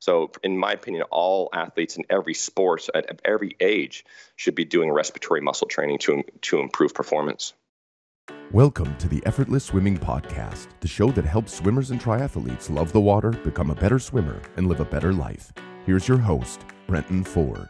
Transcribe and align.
So, 0.00 0.30
in 0.44 0.56
my 0.56 0.72
opinion, 0.72 1.04
all 1.10 1.48
athletes 1.52 1.96
in 1.96 2.04
every 2.08 2.34
sport 2.34 2.86
at 2.94 3.20
every 3.24 3.56
age 3.58 4.04
should 4.36 4.54
be 4.54 4.64
doing 4.64 4.92
respiratory 4.92 5.40
muscle 5.40 5.66
training 5.66 5.98
to, 5.98 6.22
to 6.42 6.60
improve 6.60 6.94
performance. 6.94 7.52
Welcome 8.52 8.96
to 8.98 9.08
the 9.08 9.24
Effortless 9.26 9.64
Swimming 9.64 9.98
Podcast, 9.98 10.68
the 10.80 10.88
show 10.88 11.10
that 11.10 11.24
helps 11.24 11.52
swimmers 11.52 11.90
and 11.90 12.00
triathletes 12.00 12.70
love 12.70 12.92
the 12.92 13.00
water, 13.00 13.30
become 13.30 13.70
a 13.70 13.74
better 13.74 13.98
swimmer, 13.98 14.40
and 14.56 14.68
live 14.68 14.80
a 14.80 14.84
better 14.84 15.12
life. 15.12 15.52
Here's 15.84 16.06
your 16.06 16.18
host, 16.18 16.60
Brenton 16.86 17.24
Ford. 17.24 17.68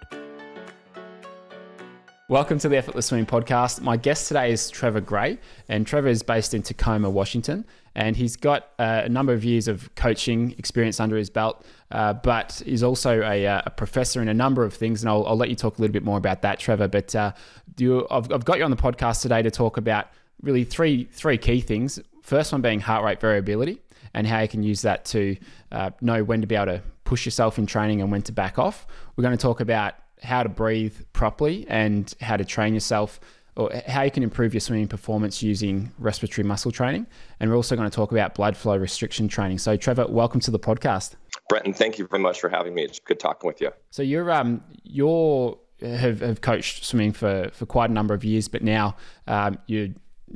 Welcome 2.31 2.59
to 2.59 2.69
the 2.69 2.77
Effortless 2.77 3.07
Swimming 3.07 3.25
Podcast. 3.25 3.81
My 3.81 3.97
guest 3.97 4.29
today 4.29 4.53
is 4.53 4.71
Trever 4.71 5.03
Gray, 5.03 5.39
and 5.67 5.87
Trever 5.87 6.09
is 6.09 6.23
based 6.23 6.53
in 6.53 6.61
Tacoma, 6.61 7.09
Washington, 7.09 7.65
and 7.95 8.15
he's 8.15 8.37
got 8.37 8.69
uh, 8.79 9.01
a 9.05 9.09
number 9.09 9.33
of 9.33 9.45
years 9.45 9.67
of 9.67 9.95
coaching 9.95 10.55
experience 10.59 11.01
under 11.01 11.17
his 11.17 11.31
belt, 11.31 11.65
uh, 11.91 12.13
but 12.13 12.63
he's 12.67 12.83
also 12.83 13.23
a, 13.23 13.47
uh, 13.47 13.63
a, 13.65 13.71
professor 13.71 14.21
in 14.21 14.29
a 14.29 14.35
number 14.35 14.63
of 14.63 14.75
things, 14.75 15.03
and 15.03 15.09
I'll, 15.09 15.27
I'll, 15.27 15.39
let 15.39 15.49
you 15.49 15.57
talk 15.57 15.79
a 15.79 15.81
little 15.81 15.95
bit 15.95 16.05
more 16.05 16.19
about 16.19 16.43
that, 16.43 16.61
Trever. 16.61 16.91
But 16.91 17.17
uh, 17.17 17.33
you, 17.79 18.07
I've, 18.11 18.31
I've 18.31 18.45
got 18.45 18.59
you 18.59 18.65
on 18.65 18.71
the 18.71 18.77
podcast 18.77 19.23
today 19.23 19.41
to 19.41 19.51
talk 19.51 19.79
about 19.79 20.09
really 20.43 20.65
three 20.65 21.05
three 21.05 21.39
key 21.39 21.63
things. 21.63 21.99
First 22.21 22.53
one 22.53 22.61
being 22.61 22.81
heart 22.81 23.07
rate 23.07 23.23
variability 23.23 23.81
and 24.13 24.27
how 24.27 24.41
you 24.41 24.49
can 24.49 24.63
use 24.63 24.83
that 24.83 25.07
to 25.07 25.35
uh, 25.73 25.93
know 26.03 26.23
when 26.23 26.43
to 26.43 26.47
be 26.47 26.57
able 26.57 26.77
to 26.77 26.83
push 27.05 27.25
yourself 27.25 27.59
in 27.59 27.65
training 27.65 28.03
and 28.03 28.13
when 28.13 28.21
to 28.21 28.33
back 28.33 28.59
off. 28.59 28.87
We're 29.17 29.23
going 29.23 29.37
to 29.37 29.41
talk 29.41 29.61
about 29.61 29.95
how 30.23 30.43
to 30.43 30.49
breathe 30.49 30.95
properly 31.13 31.67
and 31.69 32.15
how 32.21 32.37
to 32.37 32.45
train 32.45 32.75
yourself 32.75 33.21
or 33.59 33.73
how 33.89 34.03
you 34.03 34.11
can 34.11 34.23
improve 34.23 34.55
your 34.55 34.61
swimming 34.61 34.87
performance 34.87 35.43
using 35.43 35.91
respiratory 35.99 36.47
muscle 36.47 36.71
training. 36.71 37.07
And 37.41 37.51
we're 37.51 37.57
also 37.57 37.75
going 37.75 37.91
to 37.91 37.95
talk 37.95 38.13
about 38.13 38.35
blood 38.35 38.57
flow 38.57 38.77
restriction 38.77 39.27
training. 39.27 39.59
So, 39.59 39.77
Trever, 39.77 40.09
welcome 40.09 40.41
to 40.41 40.53
the 40.53 40.61
podcast. 40.61 41.17
Brenton, 41.49 41.75
thank 41.75 41.99
you 41.99 42.07
very 42.07 42.23
much 42.23 42.41
for 42.41 42.49
having 42.49 42.73
me. 42.73 42.85
It's 42.85 43.01
good 43.01 43.19
talking 43.19 43.49
with 43.49 43.61
you. 43.61 43.71
So, 43.91 44.03
you're 44.03 44.31
um, 44.31 44.63
you're 44.85 45.59
have, 45.83 46.21
have 46.21 46.41
coached 46.41 46.85
swimming 46.85 47.13
for 47.13 47.51
for 47.53 47.67
quite 47.67 47.91
a 47.91 47.93
number 47.93 48.15
of 48.15 48.25
years, 48.25 48.47
but 48.47 48.63
now 48.63 48.97
um, 49.27 49.59
you 49.67 49.93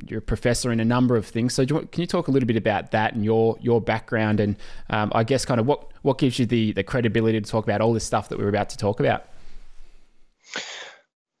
you're 0.07 0.19
a 0.19 0.21
professor 0.21 0.71
in 0.71 0.79
a 0.81 0.85
number 0.85 1.15
of 1.15 1.25
things. 1.25 1.53
So, 1.53 1.61
you, 1.61 1.87
can 1.91 2.01
you 2.01 2.07
talk 2.07 2.27
a 2.27 2.31
little 2.31 2.47
bit 2.47 2.57
about 2.57 2.91
that 2.91 3.13
and 3.13 3.23
your 3.23 3.57
your 3.61 3.79
background, 3.79 4.41
and 4.41 4.57
um, 4.89 5.13
I 5.15 5.23
guess 5.23 5.45
kind 5.45 5.61
of 5.61 5.65
what 5.65 5.93
what 6.01 6.17
gives 6.17 6.39
you 6.39 6.45
the 6.45 6.73
the 6.73 6.83
credibility 6.83 7.39
to 7.39 7.49
talk 7.49 7.63
about 7.63 7.79
all 7.79 7.93
this 7.93 8.03
stuff 8.03 8.27
that 8.29 8.37
we're 8.37 8.49
about 8.49 8.67
to 8.71 8.77
talk 8.77 8.99
about? 8.99 9.27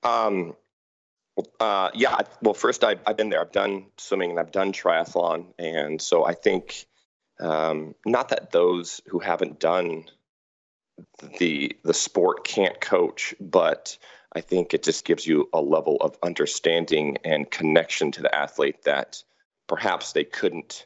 Um, 0.03 0.55
uh, 1.59 1.89
yeah. 1.93 2.21
Well, 2.41 2.53
first, 2.53 2.83
I, 2.83 2.95
have 3.07 3.17
been 3.17 3.29
there. 3.29 3.41
I've 3.41 3.51
done 3.51 3.87
swimming 3.97 4.31
and 4.31 4.39
I've 4.39 4.51
done 4.51 4.71
triathlon, 4.71 5.53
and 5.57 6.01
so 6.01 6.25
I 6.25 6.33
think 6.33 6.85
um, 7.39 7.95
not 8.05 8.29
that 8.29 8.51
those 8.51 9.01
who 9.07 9.19
haven't 9.19 9.59
done 9.59 10.05
the 11.39 11.75
the 11.83 11.93
sport 11.93 12.43
can't 12.43 12.79
coach, 12.79 13.33
but 13.39 13.97
I 14.33 14.41
think 14.41 14.73
it 14.73 14.83
just 14.83 15.05
gives 15.05 15.25
you 15.25 15.49
a 15.53 15.61
level 15.61 15.97
of 16.01 16.17
understanding 16.21 17.17
and 17.23 17.49
connection 17.49 18.11
to 18.11 18.21
the 18.21 18.33
athlete 18.33 18.83
that 18.83 19.23
perhaps 19.67 20.13
they 20.13 20.23
couldn't 20.23 20.85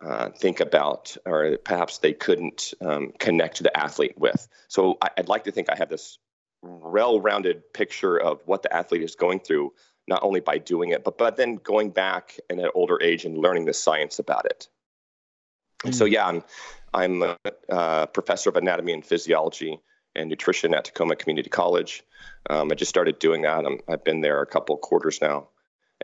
uh, 0.00 0.30
think 0.30 0.60
about, 0.60 1.16
or 1.26 1.58
perhaps 1.58 1.98
they 1.98 2.12
couldn't 2.12 2.74
um, 2.80 3.12
connect 3.18 3.56
to 3.56 3.62
the 3.62 3.76
athlete 3.76 4.16
with. 4.16 4.48
So 4.68 4.96
I, 5.00 5.10
would 5.18 5.28
like 5.28 5.44
to 5.44 5.52
think 5.52 5.70
I 5.70 5.76
have 5.76 5.88
this 5.88 6.18
well-rounded 6.62 7.72
picture 7.72 8.16
of 8.16 8.40
what 8.46 8.62
the 8.62 8.74
athlete 8.74 9.02
is 9.02 9.16
going 9.16 9.40
through, 9.40 9.72
not 10.06 10.22
only 10.22 10.40
by 10.40 10.58
doing 10.58 10.90
it, 10.90 11.04
but 11.04 11.18
but 11.18 11.36
then 11.36 11.56
going 11.56 11.90
back 11.90 12.38
in 12.48 12.58
an 12.58 12.70
older 12.74 13.00
age 13.02 13.24
and 13.24 13.36
learning 13.36 13.64
the 13.64 13.74
science 13.74 14.18
about 14.18 14.46
it. 14.46 14.68
Mm. 15.84 15.94
So 15.94 16.04
yeah, 16.04 16.26
I'm 16.26 16.42
I'm 16.94 17.22
a, 17.22 17.36
a, 17.68 18.06
professor 18.06 18.50
of 18.50 18.56
anatomy 18.56 18.92
and 18.92 19.04
physiology 19.04 19.80
and 20.14 20.28
nutrition 20.28 20.74
at 20.74 20.84
Tacoma 20.84 21.16
Community 21.16 21.48
College. 21.48 22.04
Um, 22.50 22.70
I 22.70 22.74
just 22.74 22.90
started 22.90 23.18
doing 23.18 23.42
that. 23.42 23.64
i 23.64 23.90
have 23.90 24.04
been 24.04 24.20
there 24.20 24.42
a 24.42 24.46
couple 24.46 24.74
of 24.74 24.80
quarters 24.80 25.20
now, 25.20 25.48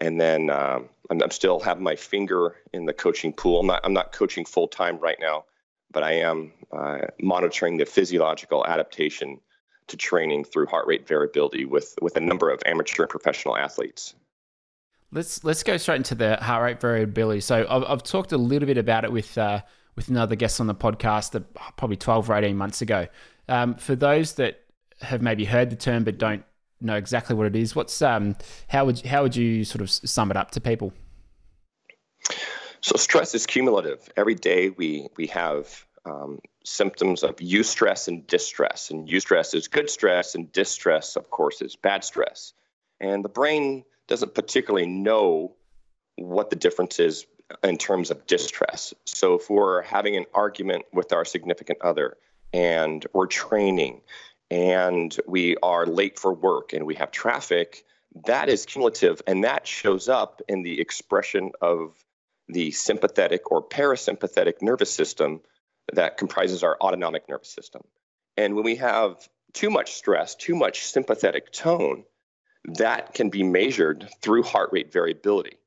and 0.01 0.21
then 0.21 0.51
um, 0.51 0.89
I'm, 1.11 1.23
I'm, 1.23 1.31
still 1.31 1.61
have 1.61 1.81
my 1.81 1.95
finger 1.97 2.57
in 2.73 2.87
the 2.87 2.93
coaching 2.93 3.33
pool. 3.33 3.61
I'm 3.61 3.67
not 3.67 3.81
I'm 3.85 3.93
not 3.93 4.13
coaching 4.13 4.45
full 4.45 4.69
time 4.69 4.99
right 4.99 5.19
now, 5.21 5.45
but 5.91 6.03
I 6.03 6.13
am 6.13 6.53
uh, 6.73 6.99
monitoring 7.21 7.77
the 7.77 7.87
physiological 7.87 8.67
adaptation 8.67 9.41
to 9.89 9.97
training 9.97 10.45
through 10.45 10.67
heart 10.67 10.87
rate 10.87 11.07
variability 11.07 11.65
with 11.65 11.95
with 12.01 12.17
a 12.17 12.21
number 12.21 12.51
of 12.51 12.63
amateur 12.67 13.03
and 13.03 13.11
professional 13.11 13.57
athletes. 13.57 14.15
Let's 15.11 15.43
let's 15.45 15.63
go 15.63 15.77
straight 15.77 15.97
into 15.97 16.15
the 16.15 16.37
heart 16.37 16.63
rate 16.63 16.81
variability. 16.81 17.41
So 17.41 17.67
I've, 17.69 17.85
I've 17.85 18.03
talked 18.03 18.33
a 18.33 18.39
little 18.39 18.67
bit 18.67 18.79
about 18.79 19.05
it 19.05 19.13
with 19.13 19.37
uh, 19.37 19.63
with 19.97 20.09
another 20.09 20.37
guest 20.37 20.61
on 20.61 20.67
the 20.67 20.75
podcast, 20.75 21.35
uh, 21.35 21.41
probably 21.77 21.97
twelve 21.97 22.31
or 22.31 22.35
eighteen 22.35 22.57
months 22.57 22.83
ago. 22.83 23.07
Um, 23.49 23.75
for 23.75 23.97
those 23.97 24.35
that 24.35 24.61
have 25.01 25.23
maybe 25.23 25.45
heard 25.45 25.71
the 25.71 25.77
term 25.77 26.05
but 26.05 26.19
don't 26.19 26.45
know 26.81 26.97
exactly 26.97 27.35
what 27.35 27.47
it 27.47 27.57
is, 27.57 27.75
what's 27.75 28.03
um, 28.03 28.37
how 28.69 28.85
would 28.85 29.01
how 29.01 29.23
would 29.23 29.35
you 29.35 29.65
sort 29.65 29.81
of 29.81 29.91
sum 29.91 30.31
it 30.31 30.37
up 30.37 30.51
to 30.53 30.61
people? 30.61 30.93
So 32.81 32.97
stress 32.97 33.35
is 33.35 33.47
cumulative. 33.47 34.09
Every 34.17 34.35
day 34.35 34.71
we 34.71 35.09
we 35.17 35.27
have 35.29 35.85
um, 36.05 36.39
symptoms 36.69 37.23
of 37.23 37.37
eustress 37.37 38.09
and 38.09 38.27
distress. 38.27 38.91
And 38.91 39.09
eustress 39.09 39.55
is 39.55 39.69
good 39.69 39.91
stress, 39.91 40.35
and 40.35 40.53
distress, 40.53 41.17
of 41.17 41.31
course, 41.31 41.63
is 41.63 41.77
bad 41.77 42.05
stress. 42.05 42.53
And 43.01 43.25
the 43.25 43.29
brain 43.29 43.85
doesn't 44.07 44.35
particularly 44.35 44.87
know 44.87 45.55
what 46.17 46.51
the 46.51 46.57
difference 46.57 46.99
is 46.99 47.27
in 47.63 47.79
terms 47.79 48.11
of 48.11 48.27
distress. 48.27 48.93
So 49.05 49.35
if 49.35 49.49
we're 49.49 49.83
having 49.83 50.17
an 50.17 50.27
argument 50.35 50.85
with 50.93 51.13
our 51.13 51.25
significant 51.25 51.81
other 51.83 52.17
and 52.53 53.07
we're 53.13 53.27
training 53.27 54.03
and 54.51 55.17
we 55.27 55.57
are 55.63 55.87
late 55.87 56.19
for 56.19 56.33
work 56.33 56.73
and 56.73 56.85
we 56.87 56.97
have 56.97 57.11
traffic, 57.11 57.85
that 58.27 58.49
is 58.49 58.67
cumulative 58.67 59.23
and 59.27 59.45
that 59.45 59.67
shows 59.67 60.09
up 60.09 60.43
in 60.49 60.63
the 60.63 60.81
expression 60.81 61.53
of 61.61 61.95
the 62.49 62.71
sympathetic 62.71 63.51
or 63.53 63.67
parasympathetic 63.67 64.63
nervous 64.63 64.91
system 64.91 65.41
that 65.93 66.17
comprises 66.17 66.63
our 66.63 66.77
autonomic 66.81 67.29
nervous 67.29 67.51
system. 67.51 67.83
And 68.37 68.55
when 68.55 68.65
we 68.65 68.77
have 68.77 69.17
too 69.53 69.71
much 69.71 69.95
stress, 69.95 70.35
too 70.35 70.55
much 70.55 70.85
sympathetic 70.85 71.53
tone, 71.53 72.05
that 72.65 73.15
can 73.15 73.31
be 73.31 73.43
measured 73.43 74.09
through 74.21 74.43
heart 74.43 74.71
rate 74.73 74.93
variability. 74.93 75.59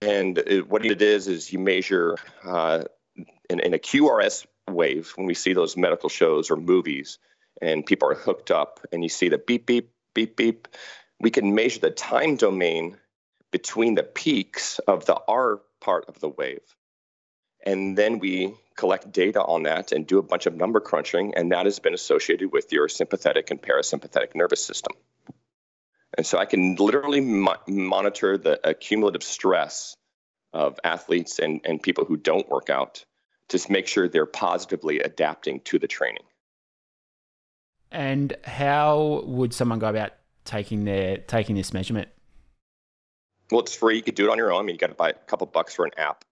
And 0.00 0.42
what 0.68 0.84
it 0.84 1.02
is, 1.02 1.28
is 1.28 1.52
you 1.52 1.58
measure 1.58 2.16
uh, 2.44 2.84
in, 3.50 3.60
in 3.60 3.74
a 3.74 3.78
QRS 3.78 4.46
wave 4.70 5.12
when 5.16 5.26
we 5.26 5.34
see 5.34 5.52
those 5.52 5.76
medical 5.76 6.08
shows 6.08 6.50
or 6.50 6.56
movies 6.56 7.18
and 7.60 7.84
people 7.84 8.10
are 8.10 8.14
hooked 8.14 8.50
up 8.50 8.80
and 8.92 9.02
you 9.02 9.08
see 9.08 9.28
the 9.28 9.38
beep, 9.38 9.66
beep, 9.66 9.90
beep, 10.14 10.36
beep. 10.36 10.68
We 11.20 11.30
can 11.30 11.54
measure 11.54 11.80
the 11.80 11.90
time 11.90 12.36
domain 12.36 12.98
between 13.50 13.94
the 13.94 14.02
peaks 14.02 14.78
of 14.80 15.06
the 15.06 15.18
R 15.28 15.60
part 15.80 16.06
of 16.08 16.20
the 16.20 16.28
wave. 16.28 16.60
And 17.64 17.96
then 17.96 18.18
we 18.18 18.54
collect 18.76 19.10
data 19.10 19.42
on 19.42 19.64
that 19.64 19.92
and 19.92 20.06
do 20.06 20.18
a 20.18 20.22
bunch 20.22 20.46
of 20.46 20.54
number 20.54 20.80
crunching, 20.80 21.34
and 21.34 21.52
that 21.52 21.64
has 21.64 21.78
been 21.78 21.94
associated 21.94 22.52
with 22.52 22.72
your 22.72 22.88
sympathetic 22.88 23.50
and 23.50 23.60
parasympathetic 23.60 24.34
nervous 24.34 24.64
system. 24.64 24.94
And 26.16 26.26
so 26.26 26.38
I 26.38 26.44
can 26.44 26.76
literally 26.76 27.20
mo- 27.20 27.56
monitor 27.66 28.38
the 28.38 28.60
accumulative 28.68 29.22
stress 29.22 29.96
of 30.52 30.78
athletes 30.84 31.38
and, 31.38 31.60
and 31.64 31.82
people 31.82 32.04
who 32.04 32.16
don't 32.16 32.48
work 32.48 32.70
out 32.70 33.04
to 33.48 33.60
make 33.70 33.86
sure 33.86 34.08
they're 34.08 34.26
positively 34.26 35.00
adapting 35.00 35.60
to 35.60 35.78
the 35.78 35.86
training. 35.86 36.22
And 37.92 38.36
how 38.44 39.22
would 39.26 39.54
someone 39.54 39.78
go 39.78 39.88
about 39.88 40.12
taking 40.44 40.84
their 40.84 41.18
taking 41.18 41.54
this 41.54 41.72
measurement? 41.72 42.08
Well, 43.50 43.60
it's 43.60 43.74
free. 43.74 43.96
You 43.96 44.02
could 44.02 44.16
do 44.16 44.26
it 44.28 44.30
on 44.30 44.38
your 44.38 44.52
own. 44.52 44.60
I 44.60 44.64
mean, 44.64 44.74
you 44.74 44.78
got 44.78 44.88
to 44.88 44.94
buy 44.94 45.10
a 45.10 45.14
couple 45.14 45.46
bucks 45.46 45.74
for 45.74 45.84
an 45.84 45.92
app. 45.96 46.24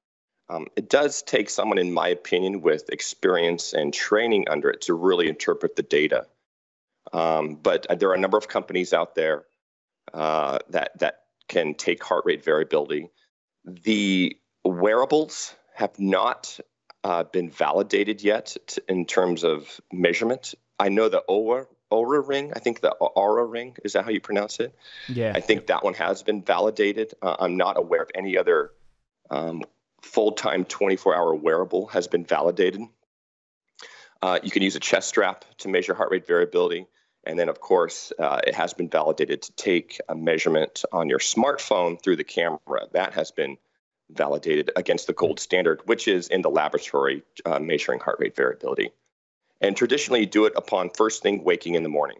Um, 0.48 0.66
it 0.76 0.90
does 0.90 1.22
take 1.22 1.48
someone, 1.48 1.78
in 1.78 1.92
my 1.92 2.08
opinion, 2.08 2.60
with 2.60 2.90
experience 2.90 3.72
and 3.72 3.94
training 3.94 4.48
under 4.48 4.70
it 4.70 4.82
to 4.82 4.94
really 4.94 5.28
interpret 5.28 5.76
the 5.76 5.82
data. 5.82 6.26
Um, 7.12 7.56
but 7.56 7.86
there 7.98 8.10
are 8.10 8.14
a 8.14 8.20
number 8.20 8.36
of 8.36 8.48
companies 8.48 8.92
out 8.92 9.14
there 9.14 9.44
uh, 10.12 10.58
that 10.70 10.98
that 10.98 11.20
can 11.48 11.74
take 11.74 12.02
heart 12.02 12.24
rate 12.26 12.44
variability. 12.44 13.10
The 13.64 14.36
wearables 14.64 15.54
have 15.74 15.98
not 15.98 16.58
uh, 17.02 17.24
been 17.24 17.50
validated 17.50 18.22
yet 18.22 18.56
t- 18.66 18.82
in 18.88 19.06
terms 19.06 19.44
of 19.44 19.80
measurement. 19.92 20.54
I 20.78 20.88
know 20.88 21.08
the 21.08 21.22
Oura 21.28 21.66
Oura 21.92 22.26
ring. 22.26 22.52
I 22.54 22.58
think 22.58 22.80
the 22.80 22.96
Oura 23.00 23.50
ring 23.50 23.76
is 23.84 23.92
that 23.92 24.04
how 24.04 24.10
you 24.10 24.20
pronounce 24.20 24.60
it? 24.60 24.74
Yeah. 25.08 25.32
I 25.34 25.40
think 25.40 25.66
that 25.68 25.84
one 25.84 25.94
has 25.94 26.22
been 26.22 26.42
validated. 26.42 27.14
Uh, 27.22 27.36
I'm 27.38 27.56
not 27.56 27.78
aware 27.78 28.02
of 28.02 28.10
any 28.14 28.36
other 28.36 28.72
um, 29.30 29.62
full 30.04 30.32
time 30.32 30.64
24 30.64 31.14
hour 31.14 31.34
wearable 31.34 31.86
has 31.88 32.06
been 32.06 32.24
validated. 32.24 32.82
Uh, 34.22 34.38
you 34.42 34.50
can 34.50 34.62
use 34.62 34.76
a 34.76 34.80
chest 34.80 35.08
strap 35.08 35.44
to 35.58 35.68
measure 35.68 35.94
heart 35.94 36.10
rate 36.10 36.26
variability. 36.26 36.86
And 37.26 37.38
then, 37.38 37.48
of 37.48 37.58
course, 37.60 38.12
uh, 38.18 38.40
it 38.46 38.54
has 38.54 38.74
been 38.74 38.88
validated 38.88 39.42
to 39.42 39.52
take 39.52 40.00
a 40.08 40.14
measurement 40.14 40.84
on 40.92 41.08
your 41.08 41.18
smartphone 41.18 42.00
through 42.00 42.16
the 42.16 42.24
camera. 42.24 42.86
That 42.92 43.14
has 43.14 43.30
been 43.30 43.56
validated 44.10 44.70
against 44.76 45.06
the 45.06 45.14
gold 45.14 45.40
standard, 45.40 45.80
which 45.86 46.06
is 46.06 46.28
in 46.28 46.42
the 46.42 46.50
laboratory 46.50 47.22
uh, 47.46 47.58
measuring 47.58 48.00
heart 48.00 48.18
rate 48.20 48.36
variability. 48.36 48.90
And 49.60 49.74
traditionally, 49.74 50.20
you 50.20 50.26
do 50.26 50.44
it 50.44 50.52
upon 50.56 50.90
first 50.90 51.22
thing 51.22 51.42
waking 51.42 51.74
in 51.74 51.82
the 51.82 51.88
morning. 51.88 52.18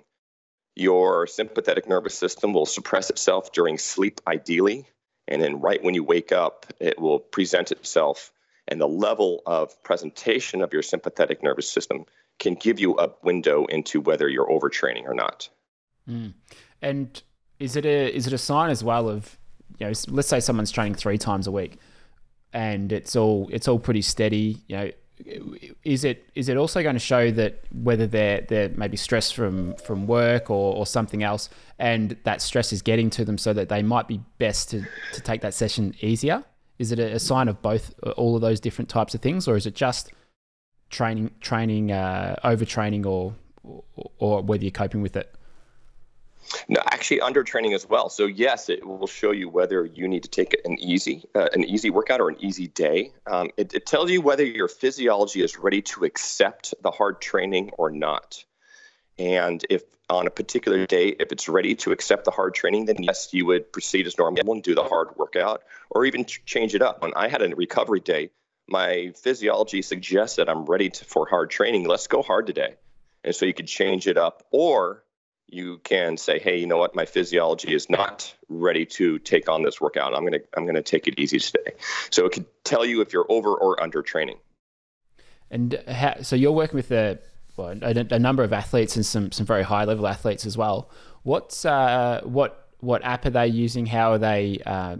Your 0.74 1.26
sympathetic 1.26 1.86
nervous 1.88 2.16
system 2.16 2.52
will 2.52 2.66
suppress 2.66 3.10
itself 3.10 3.52
during 3.52 3.78
sleep, 3.78 4.20
ideally. 4.26 4.86
And 5.26 5.40
then, 5.40 5.60
right 5.60 5.82
when 5.82 5.94
you 5.94 6.04
wake 6.04 6.32
up, 6.32 6.66
it 6.80 6.98
will 6.98 7.18
present 7.18 7.72
itself. 7.72 8.30
And 8.68 8.80
the 8.80 8.88
level 8.88 9.42
of 9.46 9.82
presentation 9.82 10.62
of 10.62 10.72
your 10.72 10.82
sympathetic 10.82 11.42
nervous 11.42 11.70
system 11.70 12.06
can 12.38 12.54
give 12.54 12.80
you 12.80 12.98
a 12.98 13.10
window 13.22 13.66
into 13.66 14.00
whether 14.00 14.28
you're 14.28 14.48
overtraining 14.48 15.04
or 15.04 15.14
not. 15.14 15.48
Mm. 16.08 16.34
And 16.82 17.22
is 17.58 17.76
it 17.76 17.86
a 17.86 18.14
is 18.14 18.26
it 18.26 18.32
a 18.32 18.38
sign 18.38 18.70
as 18.70 18.82
well 18.82 19.08
of 19.08 19.38
you 19.78 19.86
know 19.86 19.92
let's 20.08 20.28
say 20.28 20.40
someone's 20.40 20.70
training 20.70 20.94
three 20.94 21.18
times 21.18 21.46
a 21.46 21.52
week 21.52 21.78
and 22.52 22.92
it's 22.92 23.16
all 23.16 23.48
it's 23.52 23.68
all 23.68 23.78
pretty 23.78 24.02
steady 24.02 24.62
you 24.68 24.76
know 24.76 24.90
is 25.84 26.04
it 26.04 26.28
is 26.34 26.48
it 26.48 26.56
also 26.56 26.82
going 26.82 26.96
to 26.96 27.00
show 27.00 27.30
that 27.30 27.60
whether 27.72 28.06
they're 28.06 28.40
they're 28.48 28.70
maybe 28.70 28.96
stressed 28.96 29.34
from 29.34 29.74
from 29.76 30.06
work 30.06 30.50
or, 30.50 30.74
or 30.74 30.86
something 30.86 31.22
else 31.22 31.48
and 31.78 32.16
that 32.24 32.42
stress 32.42 32.72
is 32.72 32.82
getting 32.82 33.10
to 33.10 33.24
them 33.24 33.38
so 33.38 33.52
that 33.52 33.68
they 33.68 33.82
might 33.82 34.08
be 34.08 34.20
best 34.38 34.70
to, 34.70 34.84
to 35.12 35.20
take 35.20 35.40
that 35.40 35.54
session 35.54 35.94
easier? 36.00 36.44
Is 36.78 36.90
it 36.90 36.98
a, 36.98 37.20
sign 37.20 37.46
of 37.46 37.62
both 37.62 37.94
all 38.16 38.34
of 38.34 38.40
those 38.42 38.58
different 38.58 38.88
types 38.88 39.14
of 39.14 39.22
things 39.22 39.46
or 39.46 39.56
is 39.56 39.66
it 39.66 39.74
just 39.76 40.12
training 40.90 41.30
training 41.40 41.92
uh, 41.92 42.36
overtraining 42.44 43.06
or, 43.06 43.34
or 43.62 44.10
or 44.18 44.42
whether 44.42 44.64
you're 44.64 44.72
coping 44.72 45.00
with 45.00 45.16
it 45.16 45.32
no, 46.68 46.80
actually 46.86 47.20
under 47.20 47.42
training 47.42 47.74
as 47.74 47.88
well. 47.88 48.08
So 48.08 48.26
yes, 48.26 48.68
it 48.68 48.86
will 48.86 49.06
show 49.06 49.30
you 49.30 49.48
whether 49.48 49.84
you 49.84 50.08
need 50.08 50.22
to 50.24 50.28
take 50.28 50.56
an 50.64 50.78
easy, 50.78 51.24
uh, 51.34 51.48
an 51.52 51.64
easy 51.64 51.90
workout 51.90 52.20
or 52.20 52.28
an 52.28 52.36
easy 52.40 52.68
day. 52.68 53.12
Um, 53.26 53.50
it, 53.56 53.74
it 53.74 53.86
tells 53.86 54.10
you 54.10 54.20
whether 54.20 54.44
your 54.44 54.68
physiology 54.68 55.42
is 55.42 55.58
ready 55.58 55.82
to 55.82 56.04
accept 56.04 56.74
the 56.82 56.90
hard 56.90 57.20
training 57.20 57.70
or 57.78 57.90
not. 57.90 58.44
And 59.18 59.64
if 59.70 59.82
on 60.10 60.26
a 60.26 60.30
particular 60.30 60.86
day, 60.86 61.08
if 61.08 61.32
it's 61.32 61.48
ready 61.48 61.74
to 61.74 61.92
accept 61.92 62.24
the 62.24 62.30
hard 62.30 62.54
training, 62.54 62.86
then 62.86 63.02
yes, 63.02 63.32
you 63.32 63.46
would 63.46 63.72
proceed 63.72 64.06
as 64.06 64.18
normal 64.18 64.52
and 64.52 64.62
do 64.62 64.74
the 64.74 64.84
hard 64.84 65.16
workout 65.16 65.62
or 65.90 66.04
even 66.04 66.24
change 66.24 66.74
it 66.74 66.82
up. 66.82 67.02
When 67.02 67.12
I 67.16 67.28
had 67.28 67.42
a 67.42 67.54
recovery 67.54 68.00
day, 68.00 68.30
my 68.66 69.12
physiology 69.16 69.82
suggests 69.82 70.36
that 70.36 70.48
I'm 70.48 70.64
ready 70.64 70.90
to, 70.90 71.04
for 71.04 71.26
hard 71.26 71.50
training. 71.50 71.86
Let's 71.86 72.06
go 72.06 72.22
hard 72.22 72.46
today. 72.46 72.74
And 73.22 73.34
so 73.34 73.46
you 73.46 73.54
could 73.54 73.66
change 73.66 74.06
it 74.06 74.18
up 74.18 74.46
or 74.50 75.03
you 75.54 75.78
can 75.84 76.16
say, 76.16 76.38
hey, 76.38 76.58
you 76.58 76.66
know 76.66 76.76
what, 76.76 76.94
my 76.94 77.04
physiology 77.04 77.74
is 77.74 77.88
not 77.88 78.34
ready 78.48 78.84
to 78.84 79.18
take 79.20 79.48
on 79.48 79.62
this 79.62 79.80
workout. 79.80 80.14
I'm 80.14 80.24
gonna 80.24 80.40
I'm 80.56 80.66
gonna 80.66 80.82
take 80.82 81.06
it 81.06 81.18
easy 81.18 81.38
today. 81.38 81.72
So 82.10 82.26
it 82.26 82.32
could 82.32 82.46
tell 82.64 82.84
you 82.84 83.00
if 83.00 83.12
you're 83.12 83.26
over 83.28 83.54
or 83.54 83.80
under 83.82 84.02
training. 84.02 84.38
And 85.50 85.80
so 86.22 86.34
you're 86.34 86.52
working 86.52 86.76
with 86.76 86.90
a, 86.90 87.18
well, 87.56 87.76
a, 87.82 88.06
a, 88.10 88.18
number 88.18 88.42
of 88.42 88.52
athletes 88.52 88.96
and 88.96 89.06
some 89.06 89.30
some 89.30 89.46
very 89.46 89.62
high 89.62 89.84
level 89.84 90.06
athletes 90.08 90.44
as 90.44 90.58
well. 90.58 90.90
What's 91.22 91.64
uh, 91.64 92.22
what 92.24 92.68
what 92.80 93.04
app 93.04 93.24
are 93.24 93.30
they 93.30 93.46
using? 93.46 93.86
How 93.86 94.12
are 94.12 94.18
they 94.18 94.60
uh, 94.66 94.96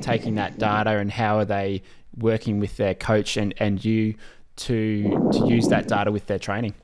taking 0.00 0.34
that 0.34 0.58
data, 0.58 0.98
and 0.98 1.10
how 1.10 1.38
are 1.38 1.44
they 1.44 1.82
working 2.16 2.58
with 2.58 2.76
their 2.76 2.94
coach 2.94 3.36
and 3.36 3.54
and 3.58 3.82
you 3.84 4.16
to 4.56 5.30
to 5.32 5.46
use 5.46 5.68
that 5.68 5.86
data 5.86 6.10
with 6.10 6.26
their 6.26 6.40
training? 6.40 6.74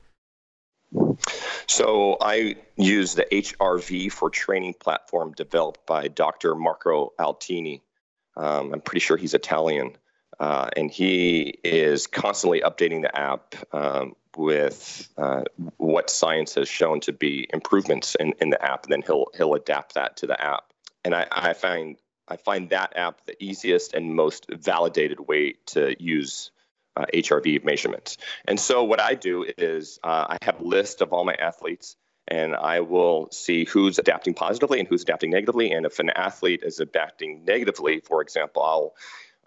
So 1.69 2.17
I 2.19 2.55
use 2.77 3.13
the 3.13 3.25
HRV 3.31 4.11
for 4.11 4.31
training 4.31 4.73
platform 4.73 5.33
developed 5.33 5.85
by 5.85 6.07
Dr. 6.07 6.55
Marco 6.55 7.13
Altini. 7.19 7.81
Um, 8.35 8.73
I'm 8.73 8.81
pretty 8.81 9.01
sure 9.01 9.17
he's 9.17 9.35
Italian. 9.35 9.95
Uh, 10.39 10.71
and 10.75 10.89
he 10.89 11.59
is 11.63 12.07
constantly 12.07 12.61
updating 12.61 13.03
the 13.03 13.15
app 13.15 13.53
um, 13.71 14.15
with 14.35 15.07
uh, 15.15 15.43
what 15.77 16.09
science 16.09 16.55
has 16.55 16.67
shown 16.67 17.01
to 17.01 17.13
be 17.13 17.47
improvements 17.53 18.15
in, 18.19 18.33
in 18.41 18.49
the 18.49 18.65
app, 18.65 18.85
and 18.85 18.91
then 18.91 19.03
he'll 19.03 19.27
he'll 19.37 19.53
adapt 19.53 19.93
that 19.93 20.17
to 20.17 20.25
the 20.25 20.41
app. 20.41 20.73
And 21.05 21.13
I, 21.13 21.27
I 21.31 21.53
find 21.53 21.97
I 22.27 22.37
find 22.37 22.71
that 22.71 22.93
app 22.95 23.25
the 23.27 23.35
easiest 23.43 23.93
and 23.93 24.15
most 24.15 24.47
validated 24.49 25.19
way 25.19 25.53
to 25.67 25.95
use 26.01 26.49
uh, 26.95 27.05
HRV 27.13 27.63
measurements. 27.63 28.17
And 28.45 28.59
so 28.59 28.83
what 28.83 28.99
I 28.99 29.15
do 29.15 29.45
is 29.57 29.99
uh, 30.03 30.25
I 30.29 30.37
have 30.41 30.59
a 30.59 30.63
list 30.63 31.01
of 31.01 31.13
all 31.13 31.25
my 31.25 31.35
athletes 31.35 31.95
and 32.27 32.55
I 32.55 32.81
will 32.81 33.29
see 33.31 33.65
who's 33.65 33.97
adapting 33.97 34.35
positively 34.35 34.79
and 34.79 34.87
who's 34.87 35.01
adapting 35.01 35.31
negatively. 35.31 35.71
And 35.71 35.85
if 35.85 35.99
an 35.99 36.11
athlete 36.11 36.61
is 36.63 36.79
adapting 36.79 37.43
negatively, 37.43 38.01
for 38.01 38.21
example, 38.21 38.61
I'll 38.63 38.93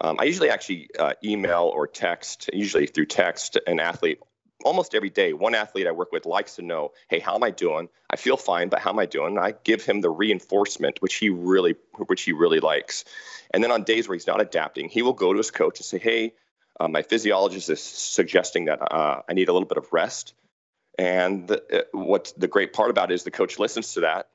um, 0.01 0.17
I 0.19 0.25
usually 0.25 0.49
actually 0.49 0.89
uh, 0.99 1.13
email 1.23 1.71
or 1.73 1.87
text, 1.87 2.49
usually 2.51 2.87
through 2.87 3.05
text, 3.05 3.57
an 3.65 3.79
athlete 3.79 4.19
almost 4.65 4.95
every 4.95 5.09
day. 5.09 5.31
One 5.33 5.55
athlete 5.55 5.87
I 5.87 5.91
work 5.91 6.11
with 6.11 6.25
likes 6.25 6.55
to 6.55 6.61
know, 6.61 6.91
hey, 7.09 7.19
how 7.19 7.35
am 7.35 7.43
I 7.43 7.51
doing? 7.51 7.89
I 8.09 8.15
feel 8.15 8.35
fine, 8.35 8.69
but 8.69 8.79
how 8.79 8.89
am 8.89 8.99
I 8.99 9.05
doing? 9.05 9.37
I 9.37 9.53
give 9.63 9.85
him 9.85 10.01
the 10.01 10.09
reinforcement, 10.09 11.01
which 11.01 11.15
he 11.15 11.29
really, 11.29 11.75
which 12.07 12.23
he 12.23 12.33
really 12.33 12.59
likes. 12.59 13.05
And 13.53 13.63
then 13.63 13.71
on 13.71 13.83
days 13.83 14.07
where 14.07 14.15
he's 14.15 14.27
not 14.27 14.41
adapting, 14.41 14.89
he 14.89 15.01
will 15.01 15.13
go 15.13 15.31
to 15.31 15.37
his 15.37 15.51
coach 15.51 15.79
and 15.79 15.85
say, 15.85 15.99
hey, 15.99 16.33
uh, 16.79 16.87
my 16.87 17.01
physiologist 17.01 17.69
is 17.69 17.81
suggesting 17.81 18.65
that 18.65 18.79
uh, 18.81 19.21
I 19.27 19.33
need 19.33 19.49
a 19.49 19.53
little 19.53 19.67
bit 19.67 19.77
of 19.77 19.91
rest. 19.91 20.33
And 20.97 21.47
the, 21.47 21.81
uh, 21.81 21.83
what 21.91 22.33
the 22.37 22.47
great 22.47 22.73
part 22.73 22.89
about 22.89 23.11
it 23.11 23.15
is 23.15 23.23
the 23.23 23.31
coach 23.31 23.59
listens 23.59 23.93
to 23.93 24.01
that 24.01 24.29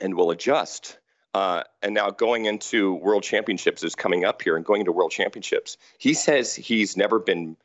and 0.00 0.14
will 0.14 0.30
adjust. 0.30 0.98
Uh, 1.34 1.62
and 1.82 1.94
now 1.94 2.10
going 2.10 2.46
into 2.46 2.94
world 2.94 3.22
championships 3.22 3.84
is 3.84 3.94
coming 3.94 4.24
up 4.24 4.42
here 4.42 4.56
and 4.56 4.64
going 4.64 4.80
into 4.80 4.92
world 4.92 5.10
championships. 5.10 5.76
He 5.98 6.14
says 6.14 6.54
he's 6.54 6.96
never 6.96 7.18
been 7.18 7.56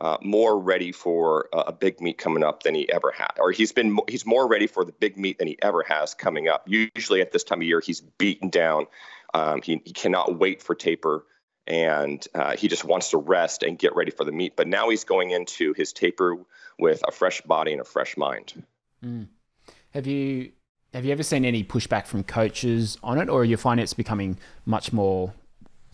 uh, 0.00 0.18
more 0.22 0.58
ready 0.58 0.92
for 0.92 1.48
a, 1.52 1.72
big 1.72 2.00
meet 2.00 2.18
coming 2.18 2.44
up 2.44 2.62
than 2.62 2.74
he 2.74 2.90
ever 2.90 3.10
had, 3.10 3.32
or 3.38 3.50
he's 3.50 3.72
been 3.72 3.98
he's 4.08 4.24
more 4.24 4.46
ready 4.46 4.68
for 4.68 4.84
the 4.84 4.92
big 4.92 5.18
meet 5.18 5.38
than 5.38 5.48
he 5.48 5.58
ever 5.60 5.82
has 5.82 6.14
coming 6.14 6.46
up. 6.46 6.68
Usually 6.68 7.20
at 7.20 7.32
this 7.32 7.42
time 7.42 7.60
of 7.60 7.66
year, 7.66 7.80
he's 7.80 8.00
beaten 8.00 8.48
down. 8.48 8.86
Um, 9.34 9.60
he, 9.60 9.82
he 9.84 9.92
cannot 9.92 10.38
wait 10.38 10.62
for 10.62 10.76
taper 10.76 11.24
and 11.68 12.26
uh, 12.34 12.56
he 12.56 12.66
just 12.66 12.82
wants 12.82 13.10
to 13.10 13.18
rest 13.18 13.62
and 13.62 13.78
get 13.78 13.94
ready 13.94 14.10
for 14.10 14.24
the 14.24 14.32
meet. 14.32 14.56
But 14.56 14.66
now 14.66 14.88
he's 14.88 15.04
going 15.04 15.30
into 15.30 15.74
his 15.74 15.92
taper 15.92 16.36
with 16.78 17.02
a 17.06 17.12
fresh 17.12 17.42
body 17.42 17.72
and 17.72 17.80
a 17.80 17.84
fresh 17.84 18.16
mind. 18.16 18.64
Mm. 19.04 19.28
Have 19.90 20.06
you 20.06 20.52
have 20.94 21.04
you 21.04 21.12
ever 21.12 21.22
seen 21.22 21.44
any 21.44 21.62
pushback 21.62 22.06
from 22.06 22.24
coaches 22.24 22.96
on 23.02 23.18
it, 23.18 23.28
or 23.28 23.44
you 23.44 23.58
find 23.58 23.78
it's 23.78 23.92
becoming 23.92 24.38
much 24.64 24.92
more 24.92 25.34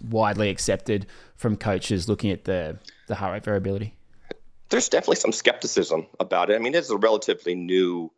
widely 0.09 0.49
accepted 0.49 1.07
from 1.35 1.57
coaches 1.57 2.09
looking 2.09 2.31
at 2.31 2.45
the 2.45 2.79
the 3.09 3.17
heart 3.17 3.33
rate 3.33 3.45
variability? 3.45 3.95
There's 4.69 4.89
definitely 4.89 5.17
some 5.17 5.33
skepticism 5.33 6.07
about 6.21 6.51
it. 6.51 6.55
I 6.55 6.59
mean, 6.59 6.75
it's 6.75 6.91
a 6.91 6.97
relatively 6.97 7.55
new 7.55 8.13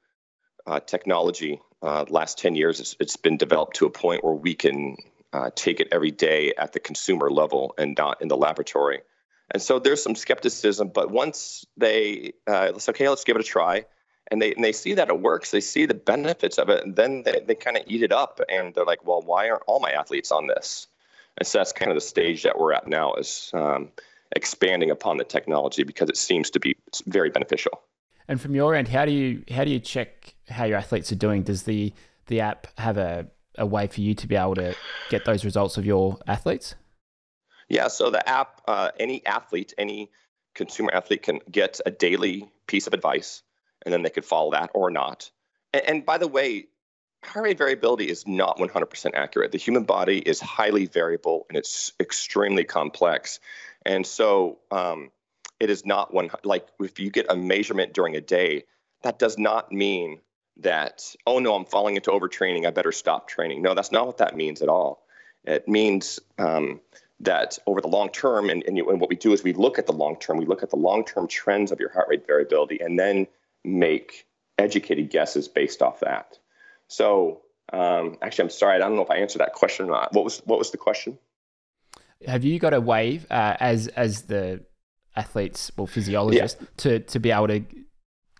uh, 0.67 0.81
technology. 0.81 1.61
Uh, 1.83 2.05
last 2.09 2.39
10 2.39 2.55
years, 2.55 2.81
it's, 2.81 2.97
it's 3.01 3.17
been 3.17 3.37
developed 3.37 3.77
to 3.77 3.87
a 3.87 3.91
point 3.91 4.25
where 4.25 4.33
we 4.33 4.55
can 4.55 4.97
uh, 5.37 5.51
take 5.55 5.81
it 5.81 5.89
every 5.93 6.11
day 6.11 6.53
at 6.57 6.73
the 6.73 6.81
consumer 6.81 7.31
level 7.31 7.75
and 7.77 7.97
not 7.99 8.23
in 8.23 8.29
the 8.29 8.37
laboratory. 8.37 9.01
And 9.51 9.63
so 9.63 9.79
there's 9.79 10.03
some 10.03 10.15
skepticism, 10.15 10.89
but 10.89 11.11
once 11.11 11.67
they, 11.77 12.33
uh, 12.47 12.71
let's 12.73 12.89
okay, 12.89 13.09
let's 13.09 13.25
give 13.25 13.37
it 13.37 13.43
a 13.43 13.45
try, 13.45 13.85
and 14.31 14.43
they 14.43 14.55
and 14.55 14.65
they 14.65 14.73
see 14.73 14.95
that 14.95 15.09
it 15.09 15.21
works, 15.21 15.51
they 15.51 15.61
see 15.61 15.87
the 15.87 15.95
benefits 15.95 16.59
of 16.59 16.69
it, 16.69 16.85
and 16.85 16.97
then 16.97 17.23
they, 17.23 17.41
they 17.47 17.55
kind 17.55 17.77
of 17.77 17.85
eat 17.87 18.03
it 18.03 18.13
up, 18.13 18.41
and 18.49 18.75
they're 18.75 18.85
like, 18.93 19.07
well, 19.07 19.23
why 19.23 19.51
aren't 19.51 19.63
all 19.69 19.79
my 19.79 19.93
athletes 19.93 20.33
on 20.33 20.47
this? 20.47 20.89
And 21.39 21.47
so 21.47 21.59
that's 21.59 21.73
kind 21.73 21.91
of 21.91 21.97
the 21.97 22.01
stage 22.01 22.43
that 22.43 22.59
we're 22.59 22.73
at 22.73 22.89
now, 22.89 23.15
is 23.15 23.51
um, 23.55 23.91
expanding 24.35 24.91
upon 24.91 25.19
the 25.19 25.25
technology 25.25 25.85
because 25.85 26.09
it 26.09 26.17
seems 26.17 26.51
to 26.51 26.61
be 26.61 26.75
very 27.07 27.31
beneficial. 27.31 27.83
And 28.27 28.41
from 28.41 28.55
your 28.55 28.75
end, 28.75 28.89
how 28.89 29.05
do 29.05 29.13
you 29.13 29.45
how 29.51 29.65
do 29.65 29.71
you 29.71 29.79
check 29.81 30.35
how 30.49 30.65
your 30.65 30.79
athletes 30.79 31.13
are 31.13 31.21
doing? 31.27 31.45
Does 31.45 31.63
the 31.63 31.93
the 32.27 32.41
app 32.41 32.67
have 32.79 32.97
a 32.97 33.29
a 33.59 33.67
way 33.67 33.87
for 33.87 34.01
you 34.01 34.15
to 34.15 34.27
be 34.27 34.37
able 34.37 34.55
to 34.57 34.75
get 35.09 35.25
those 35.25 35.45
results 35.45 35.77
of 35.77 35.87
your 35.87 36.19
athletes? 36.27 36.75
Yeah, 37.69 37.89
so 37.89 38.11
the 38.11 38.27
app, 38.29 38.61
uh, 38.69 38.91
any 38.99 39.25
athlete, 39.27 39.75
any 39.77 40.11
consumer 40.55 40.91
athlete 40.93 41.23
can 41.23 41.41
get 41.51 41.81
a 41.85 41.91
daily 41.91 42.49
piece 42.67 42.87
of 42.87 42.95
advice, 42.95 43.43
and 43.85 43.93
then 43.93 44.03
they 44.03 44.11
could 44.11 44.25
follow 44.25 44.53
that 44.53 44.71
or 44.75 44.91
not. 44.91 45.31
And, 45.73 45.83
and 45.87 46.07
by 46.07 46.19
the 46.19 46.29
way, 46.29 46.67
heart 47.25 47.45
rate 47.45 47.59
variability 47.59 48.09
is 48.09 48.27
not 48.27 48.59
100% 48.59 49.11
accurate. 49.15 49.53
The 49.53 49.59
human 49.59 49.85
body 49.85 50.19
is 50.19 50.41
highly 50.41 50.87
variable 50.87 51.47
and 51.49 51.59
it's 51.59 51.93
extremely 52.01 52.65
complex. 52.65 53.41
And 53.85 54.07
so 54.07 54.59
um, 54.71 55.11
it 55.61 55.71
is 55.71 55.85
not 55.85 56.13
one, 56.13 56.31
like 56.45 56.67
if 56.81 57.01
you 57.01 57.11
get 57.11 57.27
a 57.29 57.37
measurement 57.37 57.95
during 57.95 58.17
a 58.17 58.21
day, 58.21 58.65
that 59.03 59.19
does 59.19 59.39
not 59.39 59.73
mean 59.73 60.21
that, 60.59 61.15
oh 61.27 61.39
no, 61.39 61.55
I'm 61.55 61.65
falling 61.65 61.97
into 61.97 62.11
overtraining, 62.11 62.67
I 62.67 62.71
better 62.71 62.93
stop 62.93 63.29
training. 63.29 63.63
No, 63.63 63.75
that's 63.75 63.93
not 63.93 64.07
what 64.07 64.19
that 64.19 64.37
means 64.37 64.63
at 64.63 64.69
all. 64.69 65.07
It 65.45 65.69
means 65.69 66.19
um, 66.39 66.81
that 67.21 67.59
over 67.67 67.81
the 67.81 67.89
long 67.89 68.11
term, 68.11 68.51
and, 68.51 68.63
and, 68.65 68.77
you, 68.77 68.89
and, 68.91 69.01
what 69.01 69.11
we 69.11 69.17
do 69.17 69.33
is 69.33 69.43
we 69.43 69.53
look 69.53 69.79
at 69.79 69.87
the 69.87 69.93
long 69.93 70.19
term, 70.19 70.39
we 70.39 70.47
look 70.47 70.63
at 70.63 70.71
the 70.71 70.77
long 70.77 71.05
term 71.05 71.29
trends 71.29 71.73
of 71.73 71.81
your 71.81 71.91
heart 71.91 72.09
rate 72.09 72.27
variability, 72.27 72.81
and 72.81 72.99
then 72.99 73.27
make 73.65 74.27
educated 74.59 75.11
guesses 75.11 75.49
based 75.49 75.83
off 75.83 76.01
that. 76.01 76.39
So, 76.89 77.43
um, 77.73 78.17
actually, 78.23 78.45
I'm 78.45 78.51
sorry, 78.51 78.77
I 78.77 78.79
don't 78.79 78.97
know 78.97 79.03
if 79.03 79.11
I 79.11 79.17
answered 79.17 79.41
that 79.41 79.53
question 79.53 79.87
or 79.87 79.91
not. 79.91 80.13
What 80.13 80.25
was 80.25 80.43
what 80.45 80.59
was 80.59 80.71
the 80.71 80.79
question? 80.79 81.19
Have 82.27 82.45
you 82.45 82.59
got 82.59 82.75
a 82.75 82.81
way 82.81 83.21
uh, 83.31 83.57
as 83.61 83.89
as 83.89 84.23
the 84.23 84.65
athletes 85.15 85.71
or 85.77 85.87
physiologists 85.87 86.59
yeah. 86.61 86.69
to 86.77 87.01
to 87.01 87.19
be 87.19 87.31
able 87.31 87.49
to 87.49 87.63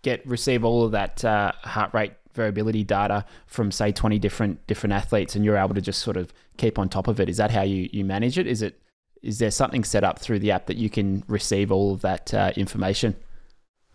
get 0.01 0.25
receive 0.25 0.63
all 0.63 0.83
of 0.83 0.91
that 0.91 1.23
uh, 1.25 1.51
heart 1.63 1.93
rate 1.93 2.13
variability 2.33 2.83
data 2.83 3.25
from 3.47 3.71
say 3.71 3.91
20 3.91 4.19
different 4.19 4.65
different 4.67 4.93
athletes 4.93 5.35
and 5.35 5.43
you're 5.43 5.57
able 5.57 5.73
to 5.73 5.81
just 5.81 6.01
sort 6.01 6.15
of 6.15 6.31
keep 6.57 6.79
on 6.79 6.87
top 6.87 7.07
of 7.07 7.19
it. 7.19 7.27
Is 7.27 7.37
that 7.37 7.51
how 7.51 7.63
you, 7.63 7.89
you 7.91 8.05
manage 8.05 8.37
it? 8.37 8.47
Is 8.47 8.61
it 8.61 8.79
is 9.23 9.39
there 9.39 9.51
something 9.51 9.83
set 9.83 10.03
up 10.03 10.19
through 10.19 10.39
the 10.39 10.51
app 10.51 10.67
that 10.67 10.77
you 10.77 10.89
can 10.89 11.23
receive 11.27 11.71
all 11.71 11.93
of 11.93 12.01
that 12.01 12.33
uh, 12.33 12.53
information? 12.55 13.15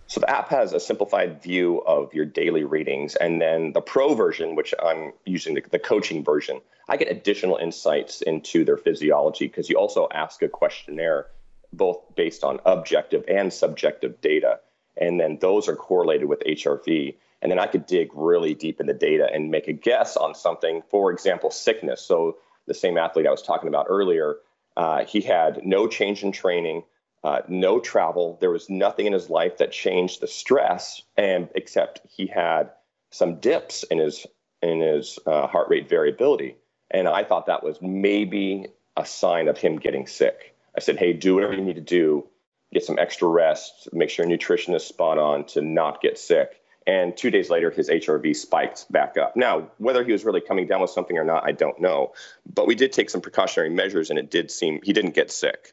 So 0.08 0.20
the 0.20 0.28
app 0.28 0.50
has 0.50 0.74
a 0.74 0.80
simplified 0.80 1.42
view 1.42 1.82
of 1.86 2.12
your 2.12 2.26
daily 2.26 2.64
readings 2.64 3.16
and 3.16 3.40
then 3.40 3.72
the 3.72 3.80
pro 3.80 4.12
version 4.14 4.56
which 4.56 4.74
i'm 4.84 5.12
using 5.24 5.54
the, 5.54 5.62
the 5.70 5.78
coaching 5.78 6.22
version. 6.22 6.60
I 6.88 6.96
get 6.96 7.10
additional 7.10 7.56
insights 7.56 8.20
into 8.20 8.64
their 8.64 8.76
physiology 8.76 9.46
because 9.46 9.70
you 9.70 9.78
also 9.78 10.08
ask 10.12 10.42
a 10.42 10.48
questionnaire 10.48 11.28
both 11.72 12.14
based 12.16 12.44
on 12.44 12.60
objective 12.66 13.24
and 13.28 13.50
subjective 13.50 14.20
data 14.20 14.58
and 14.96 15.18
then 15.18 15.38
those 15.40 15.68
are 15.68 15.76
correlated 15.76 16.28
with 16.28 16.40
hrv 16.40 17.14
and 17.42 17.50
then 17.50 17.58
I 17.58 17.66
could 17.66 17.86
dig 17.86 18.10
really 18.14 18.54
deep 18.54 18.80
in 18.80 18.86
the 18.86 18.94
data 18.94 19.28
and 19.30 19.50
make 19.50 19.66
a 19.66 19.72
guess 19.72 20.16
on 20.16 20.34
something. 20.34 20.82
For 20.88 21.10
example, 21.10 21.50
sickness. 21.50 22.00
So 22.00 22.38
the 22.66 22.74
same 22.74 22.96
athlete 22.96 23.26
I 23.26 23.32
was 23.32 23.42
talking 23.42 23.68
about 23.68 23.86
earlier, 23.88 24.36
uh, 24.76 25.04
he 25.04 25.20
had 25.20 25.66
no 25.66 25.88
change 25.88 26.22
in 26.22 26.30
training, 26.30 26.84
uh, 27.24 27.40
no 27.48 27.80
travel. 27.80 28.38
There 28.40 28.50
was 28.50 28.70
nothing 28.70 29.06
in 29.06 29.12
his 29.12 29.28
life 29.28 29.58
that 29.58 29.72
changed 29.72 30.20
the 30.20 30.28
stress, 30.28 31.02
and 31.16 31.48
except 31.56 32.00
he 32.08 32.28
had 32.28 32.70
some 33.10 33.40
dips 33.40 33.82
in 33.82 33.98
his 33.98 34.24
in 34.62 34.80
his 34.80 35.18
uh, 35.26 35.48
heart 35.48 35.68
rate 35.68 35.88
variability. 35.88 36.56
And 36.92 37.08
I 37.08 37.24
thought 37.24 37.46
that 37.46 37.64
was 37.64 37.82
maybe 37.82 38.68
a 38.96 39.04
sign 39.04 39.48
of 39.48 39.58
him 39.58 39.78
getting 39.78 40.06
sick. 40.06 40.54
I 40.76 40.80
said, 40.80 40.96
"Hey, 40.96 41.12
do 41.12 41.34
whatever 41.34 41.54
you 41.54 41.62
need 41.62 41.74
to 41.74 41.80
do. 41.80 42.28
Get 42.72 42.84
some 42.84 42.98
extra 42.98 43.28
rest. 43.28 43.88
Make 43.92 44.10
sure 44.10 44.24
nutrition 44.24 44.74
is 44.74 44.84
spot 44.84 45.18
on 45.18 45.44
to 45.46 45.60
not 45.60 46.00
get 46.00 46.18
sick." 46.18 46.62
And 46.86 47.16
two 47.16 47.30
days 47.30 47.48
later, 47.48 47.70
his 47.70 47.88
HRV 47.88 48.34
spiked 48.34 48.90
back 48.90 49.16
up. 49.16 49.36
Now, 49.36 49.70
whether 49.78 50.02
he 50.04 50.12
was 50.12 50.24
really 50.24 50.40
coming 50.40 50.66
down 50.66 50.80
with 50.80 50.90
something 50.90 51.16
or 51.16 51.24
not, 51.24 51.44
I 51.44 51.52
don't 51.52 51.80
know. 51.80 52.12
But 52.52 52.66
we 52.66 52.74
did 52.74 52.92
take 52.92 53.08
some 53.08 53.20
precautionary 53.20 53.70
measures, 53.70 54.10
and 54.10 54.18
it 54.18 54.30
did 54.30 54.50
seem 54.50 54.80
he 54.82 54.92
didn't 54.92 55.14
get 55.14 55.30
sick. 55.30 55.72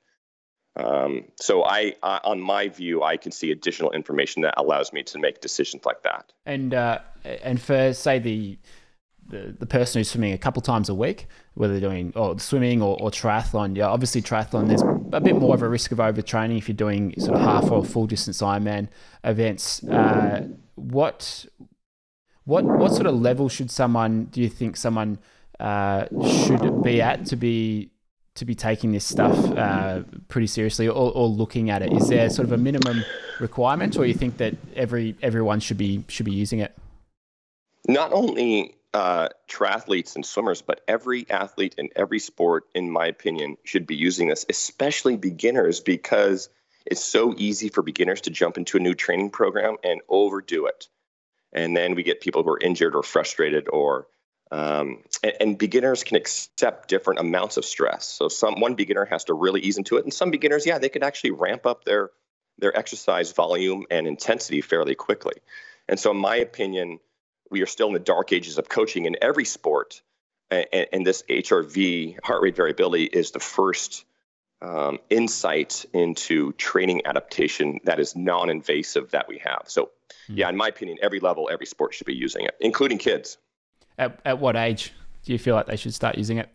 Um, 0.76 1.26
so, 1.36 1.66
I, 1.66 1.96
I, 2.04 2.20
on 2.24 2.40
my 2.40 2.70
view, 2.70 3.02
I 3.02 3.18
can 3.18 3.32
see 3.32 3.52
additional 3.52 3.92
information 3.92 4.44
that 4.44 4.54
allows 4.58 4.94
me 4.94 5.04
to 5.04 5.20
make 5.20 5.42
decisions 5.42 5.84
like 5.84 6.04
that. 6.04 6.32
And 6.46 6.74
uh, 6.74 7.00
and 7.24 7.60
for 7.60 7.94
say 7.94 8.20
the 8.20 8.58
the, 9.30 9.56
the 9.58 9.66
person 9.66 10.00
who's 10.00 10.10
swimming 10.10 10.34
a 10.34 10.38
couple 10.38 10.62
times 10.62 10.90
a 10.90 10.96
week, 10.96 11.28
whether 11.54 11.80
they're 11.80 11.90
doing 11.90 12.12
or 12.16 12.38
swimming 12.40 12.82
or, 12.82 13.00
or 13.02 13.12
triathlon, 13.12 13.76
yeah, 13.76 13.88
obviously 13.88 14.22
triathlon, 14.22 14.68
there's 14.68 14.84
a 15.14 15.22
bit 15.22 15.36
more 15.36 15.56
of 15.56 15.62
a 15.62 15.70
risk 15.70 15.92
of 15.92 16.00
overtraining 16.00 16.58
if 16.58 16.68
you're 16.68 16.76
doing 16.76 17.14
sort 17.20 17.36
of 17.36 17.42
half 17.42 17.72
or 17.72 17.84
full 17.86 18.08
distance 18.08 18.42
Ironman 18.42 18.88
events. 19.24 19.84
Uh, 19.84 20.48
what 20.76 21.46
what 22.46 22.66
what 22.66 22.92
sort 22.92 23.06
of 23.06 23.16
level 23.16 23.50
should 23.50 23.70
someone 23.70 24.26
do 24.26 24.42
you 24.42 24.50
think 24.50 24.76
someone 24.76 25.20
uh, 25.60 26.06
should 26.28 26.84
be 26.84 27.02
at 27.02 27.26
to 27.28 27.36
be 27.36 27.92
to 28.36 28.46
be 28.46 28.56
taking 28.56 28.92
this 28.94 29.06
stuff 29.06 29.38
uh, 29.58 30.02
pretty 30.30 30.48
seriously 30.48 30.88
or, 30.88 31.12
or, 31.12 31.28
looking 31.28 31.70
at 31.70 31.82
it? 31.82 31.92
Is 31.92 32.08
there 32.08 32.30
sort 32.30 32.46
of 32.46 32.54
a 32.54 32.58
minimum 32.58 33.04
requirement, 33.42 33.98
or 33.98 34.06
you 34.06 34.14
think 34.14 34.38
that 34.38 34.56
every 34.76 35.16
everyone 35.22 35.60
should 35.60 35.78
be 35.78 36.06
should 36.08 36.26
be 36.26 36.32
using 36.32 36.60
it? 36.60 36.76
Not 37.88 38.14
only 38.14 38.79
uh, 38.94 39.30
triathletes 39.48 40.16
and 40.16 40.26
swimmers, 40.26 40.62
but 40.62 40.82
every 40.88 41.30
athlete 41.30 41.76
in 41.78 41.90
every 41.96 42.20
sport, 42.20 42.66
in 42.74 42.90
my 42.90 43.08
opinion, 43.08 43.58
should 43.64 43.86
be 43.86 43.96
using 43.96 44.30
this, 44.30 44.46
especially 44.50 45.16
beginners, 45.16 45.80
because 45.80 46.50
it's 46.86 47.04
so 47.04 47.36
easy 47.38 47.70
for 47.70 47.82
beginners 47.84 48.22
to 48.22 48.32
jump 48.32 48.58
into 48.58 48.78
a 48.78 48.80
new 48.80 48.96
training 48.96 49.30
program 49.30 49.78
and 49.84 50.02
overdo 50.10 50.66
it. 50.66 50.88
And 51.54 51.76
then 51.76 51.96
we 51.96 52.04
get 52.04 52.22
people 52.22 52.44
who 52.44 52.50
are 52.50 52.60
injured 52.60 52.96
or 52.96 53.04
frustrated 53.04 53.70
or 53.70 54.08
um, 54.52 55.04
and, 55.22 55.34
and, 55.40 55.58
beginners 55.60 56.04
can 56.04 56.18
accept 56.18 56.88
different 56.88 57.20
amounts 57.20 57.58
of 57.58 57.66
stress. 57.66 58.06
So 58.06 58.30
some 58.30 58.60
one 58.60 58.74
beginner 58.74 59.06
has 59.06 59.26
to 59.26 59.36
really 59.36 59.62
ease 59.62 59.78
into 59.78 59.98
it, 59.98 60.06
and 60.06 60.14
some 60.14 60.32
beginners, 60.32 60.66
yeah, 60.66 60.80
they 60.80 60.90
could 60.90 61.04
actually 61.04 61.32
ramp 61.32 61.68
up 61.68 61.84
their 61.84 62.10
their 62.58 62.76
exercise 62.76 63.32
volume 63.32 63.86
and 63.92 64.08
intensity 64.08 64.62
fairly 64.62 64.96
quickly. 64.96 65.36
And 65.88 66.00
so, 66.00 66.10
in 66.10 66.18
my 66.18 66.38
opinion, 66.38 67.00
we 67.50 67.62
are 67.62 67.66
still 67.68 67.88
in 67.88 67.94
the 67.94 68.00
dark 68.00 68.32
ages 68.32 68.58
of 68.58 68.70
coaching 68.70 69.06
in 69.06 69.16
every 69.22 69.46
sport, 69.46 70.02
and, 70.52 70.88
and 70.92 71.06
this 71.06 71.24
HRV 71.30 72.18
heart 72.24 72.42
rate 72.42 72.56
variability 72.56 73.06
is 73.06 73.32
the 73.32 73.40
first 73.40 74.06
um, 74.62 75.00
insight 75.10 75.86
into 75.94 76.52
training 76.54 77.02
adaptation 77.06 77.80
that 77.86 78.00
is 78.00 78.16
non-invasive 78.16 79.12
that 79.12 79.28
we 79.28 79.40
have. 79.40 79.64
So, 79.68 79.86
mm-hmm. 79.86 80.38
yeah, 80.38 80.50
in 80.50 80.58
my 80.58 80.68
opinion, 80.68 80.98
every 81.02 81.20
level, 81.20 81.50
every 81.52 81.66
sport 81.66 81.94
should 81.94 82.08
be 82.08 82.16
using 82.16 82.46
it, 82.46 82.56
including 82.60 82.98
kids. 82.98 83.38
At, 83.98 84.20
at 84.26 84.40
what 84.40 84.56
age 84.56 84.94
do 85.24 85.34
you 85.34 85.40
feel 85.40 85.56
like 85.56 85.66
they 85.66 85.76
should 85.76 85.94
start 85.94 86.18
using 86.18 86.38
it? 86.38 86.50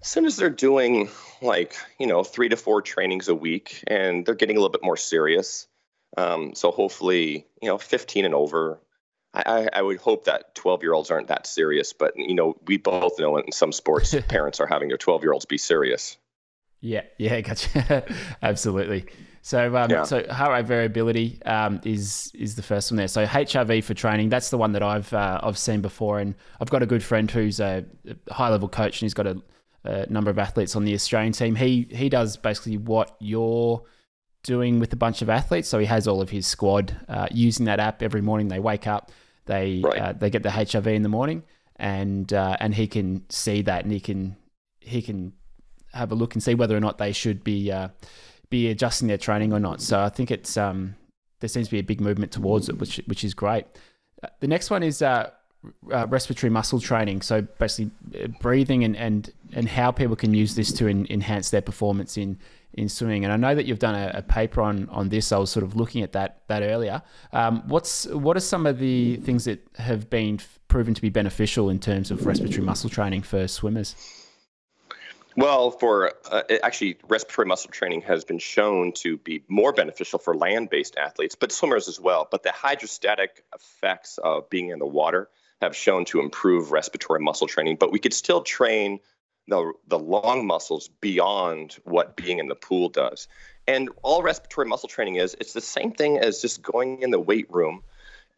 As 0.00 0.08
soon 0.08 0.24
as 0.24 0.36
they're 0.36 0.50
doing 0.50 1.10
like 1.40 1.76
you 1.98 2.06
know 2.06 2.24
three 2.24 2.48
to 2.48 2.56
four 2.56 2.82
trainings 2.82 3.28
a 3.28 3.34
week, 3.34 3.84
and 3.86 4.26
they're 4.26 4.34
getting 4.34 4.56
a 4.56 4.60
little 4.60 4.72
bit 4.72 4.82
more 4.82 4.96
serious. 4.96 5.68
Um, 6.16 6.54
so 6.54 6.70
hopefully, 6.70 7.46
you 7.62 7.68
know, 7.68 7.78
15 7.78 8.24
and 8.24 8.34
over. 8.34 8.80
I, 9.34 9.68
I 9.72 9.82
would 9.82 9.98
hope 9.98 10.24
that 10.24 10.54
12 10.54 10.82
year 10.82 10.92
olds 10.92 11.10
aren't 11.10 11.28
that 11.28 11.46
serious, 11.46 11.92
but 11.92 12.12
you 12.16 12.34
know, 12.34 12.56
we 12.66 12.76
both 12.76 13.18
know 13.18 13.38
in 13.38 13.52
some 13.52 13.72
sports, 13.72 14.14
parents 14.28 14.60
are 14.60 14.66
having 14.66 14.88
their 14.88 14.98
12 14.98 15.22
year 15.22 15.32
olds 15.32 15.46
be 15.46 15.58
serious. 15.58 16.16
Yeah, 16.80 17.02
yeah, 17.16 17.40
gotcha. 17.42 18.04
Absolutely. 18.42 19.06
So, 19.40 19.76
um, 19.76 19.90
yeah. 19.90 20.04
so 20.04 20.26
heart 20.28 20.52
rate 20.52 20.66
variability 20.66 21.42
um, 21.44 21.80
is 21.84 22.30
is 22.34 22.54
the 22.54 22.62
first 22.62 22.90
one 22.90 22.96
there. 22.96 23.08
So 23.08 23.24
HRV 23.24 23.82
for 23.82 23.94
training, 23.94 24.28
that's 24.28 24.50
the 24.50 24.58
one 24.58 24.72
that 24.72 24.82
I've 24.82 25.12
uh, 25.12 25.40
I've 25.42 25.58
seen 25.58 25.80
before, 25.80 26.20
and 26.20 26.34
I've 26.60 26.70
got 26.70 26.82
a 26.82 26.86
good 26.86 27.02
friend 27.02 27.28
who's 27.28 27.58
a 27.58 27.84
high 28.30 28.50
level 28.50 28.68
coach, 28.68 29.00
and 29.00 29.06
he's 29.06 29.14
got 29.14 29.26
a, 29.26 29.42
a, 29.84 30.06
number 30.06 30.30
of 30.30 30.38
athletes 30.38 30.76
on 30.76 30.84
the 30.84 30.94
Australian 30.94 31.32
team. 31.32 31.56
He 31.56 31.88
he 31.90 32.08
does 32.08 32.36
basically 32.36 32.76
what 32.76 33.16
you're 33.18 33.82
doing 34.44 34.78
with 34.78 34.92
a 34.92 34.96
bunch 34.96 35.22
of 35.22 35.30
athletes. 35.30 35.68
So 35.68 35.78
he 35.80 35.86
has 35.86 36.06
all 36.06 36.20
of 36.20 36.30
his 36.30 36.46
squad 36.46 36.96
uh, 37.08 37.26
using 37.32 37.66
that 37.66 37.80
app 37.80 38.02
every 38.02 38.20
morning. 38.20 38.46
They 38.46 38.60
wake 38.60 38.86
up, 38.86 39.10
they 39.46 39.80
right. 39.84 39.98
uh, 39.98 40.12
they 40.12 40.30
get 40.30 40.42
the 40.42 40.48
HRV 40.48 40.86
in 40.86 41.02
the 41.02 41.08
morning, 41.08 41.42
and 41.76 42.32
uh, 42.32 42.56
and 42.60 42.74
he 42.74 42.86
can 42.86 43.24
see 43.28 43.62
that, 43.62 43.84
and 43.84 43.92
he 43.92 44.00
can 44.00 44.36
he 44.80 45.02
can 45.02 45.32
have 45.92 46.12
a 46.12 46.14
look 46.14 46.34
and 46.34 46.42
see 46.42 46.54
whether 46.54 46.76
or 46.76 46.80
not 46.80 46.98
they 46.98 47.12
should 47.12 47.44
be 47.44 47.70
uh, 47.70 47.88
be 48.50 48.68
adjusting 48.68 49.08
their 49.08 49.18
training 49.18 49.52
or 49.52 49.60
not. 49.60 49.80
So 49.80 50.00
I 50.00 50.08
think 50.08 50.30
it's 50.30 50.56
um, 50.56 50.94
there 51.40 51.48
seems 51.48 51.68
to 51.68 51.72
be 51.72 51.78
a 51.78 51.82
big 51.82 52.00
movement 52.00 52.32
towards 52.32 52.68
it, 52.68 52.78
which 52.78 53.00
which 53.06 53.24
is 53.24 53.34
great. 53.34 53.66
Uh, 54.22 54.28
the 54.40 54.48
next 54.48 54.70
one 54.70 54.82
is 54.82 55.02
uh, 55.02 55.30
uh, 55.92 56.06
respiratory 56.08 56.50
muscle 56.50 56.80
training. 56.80 57.22
So 57.22 57.42
basically, 57.42 57.90
uh, 58.22 58.28
breathing 58.40 58.84
and 58.84 58.96
and 58.96 59.30
and 59.52 59.68
how 59.68 59.90
people 59.90 60.16
can 60.16 60.34
use 60.34 60.54
this 60.54 60.72
to 60.74 60.86
in, 60.86 61.06
enhance 61.10 61.50
their 61.50 61.62
performance 61.62 62.16
in 62.16 62.38
in 62.74 62.88
swimming. 62.88 63.24
And 63.24 63.32
I 63.32 63.36
know 63.36 63.54
that 63.54 63.66
you've 63.66 63.78
done 63.78 63.94
a, 63.94 64.12
a, 64.14 64.22
paper 64.22 64.62
on 64.62 64.88
on 64.88 65.08
this. 65.08 65.32
I 65.32 65.38
was 65.38 65.50
sort 65.50 65.64
of 65.64 65.76
looking 65.76 66.02
at 66.02 66.12
that 66.12 66.42
that 66.48 66.62
earlier. 66.62 67.02
Um, 67.32 67.62
what's 67.66 68.06
what 68.06 68.36
are 68.36 68.40
some 68.40 68.66
of 68.66 68.78
the 68.78 69.16
things 69.16 69.44
that 69.44 69.66
have 69.76 70.08
been 70.10 70.40
proven 70.68 70.94
to 70.94 71.02
be 71.02 71.10
beneficial 71.10 71.68
in 71.68 71.78
terms 71.78 72.10
of 72.10 72.26
respiratory 72.26 72.64
muscle 72.64 72.90
training 72.90 73.22
for 73.22 73.46
swimmers? 73.46 73.94
Well, 75.36 75.70
for 75.70 76.12
uh, 76.30 76.42
actually, 76.62 76.98
respiratory 77.08 77.46
muscle 77.46 77.70
training 77.70 78.02
has 78.02 78.24
been 78.24 78.38
shown 78.38 78.92
to 78.96 79.16
be 79.16 79.42
more 79.48 79.72
beneficial 79.72 80.18
for 80.18 80.36
land 80.36 80.68
based 80.68 80.96
athletes, 80.96 81.34
but 81.34 81.52
swimmers 81.52 81.88
as 81.88 81.98
well. 81.98 82.28
But 82.30 82.42
the 82.42 82.52
hydrostatic 82.52 83.42
effects 83.54 84.18
of 84.18 84.50
being 84.50 84.70
in 84.70 84.78
the 84.78 84.86
water 84.86 85.28
have 85.62 85.74
shown 85.74 86.04
to 86.06 86.20
improve 86.20 86.72
respiratory 86.72 87.20
muscle 87.20 87.46
training. 87.46 87.76
But 87.78 87.92
we 87.92 87.98
could 87.98 88.12
still 88.12 88.42
train 88.42 89.00
the, 89.52 89.72
the 89.86 89.98
lung 89.98 90.46
muscles 90.46 90.88
beyond 91.00 91.76
what 91.84 92.16
being 92.16 92.38
in 92.38 92.48
the 92.48 92.54
pool 92.54 92.88
does. 92.88 93.28
And 93.68 93.90
all 94.02 94.22
respiratory 94.22 94.66
muscle 94.66 94.88
training 94.88 95.16
is, 95.16 95.36
it's 95.38 95.52
the 95.52 95.60
same 95.60 95.92
thing 95.92 96.18
as 96.18 96.40
just 96.40 96.62
going 96.62 97.02
in 97.02 97.10
the 97.10 97.20
weight 97.20 97.52
room 97.52 97.82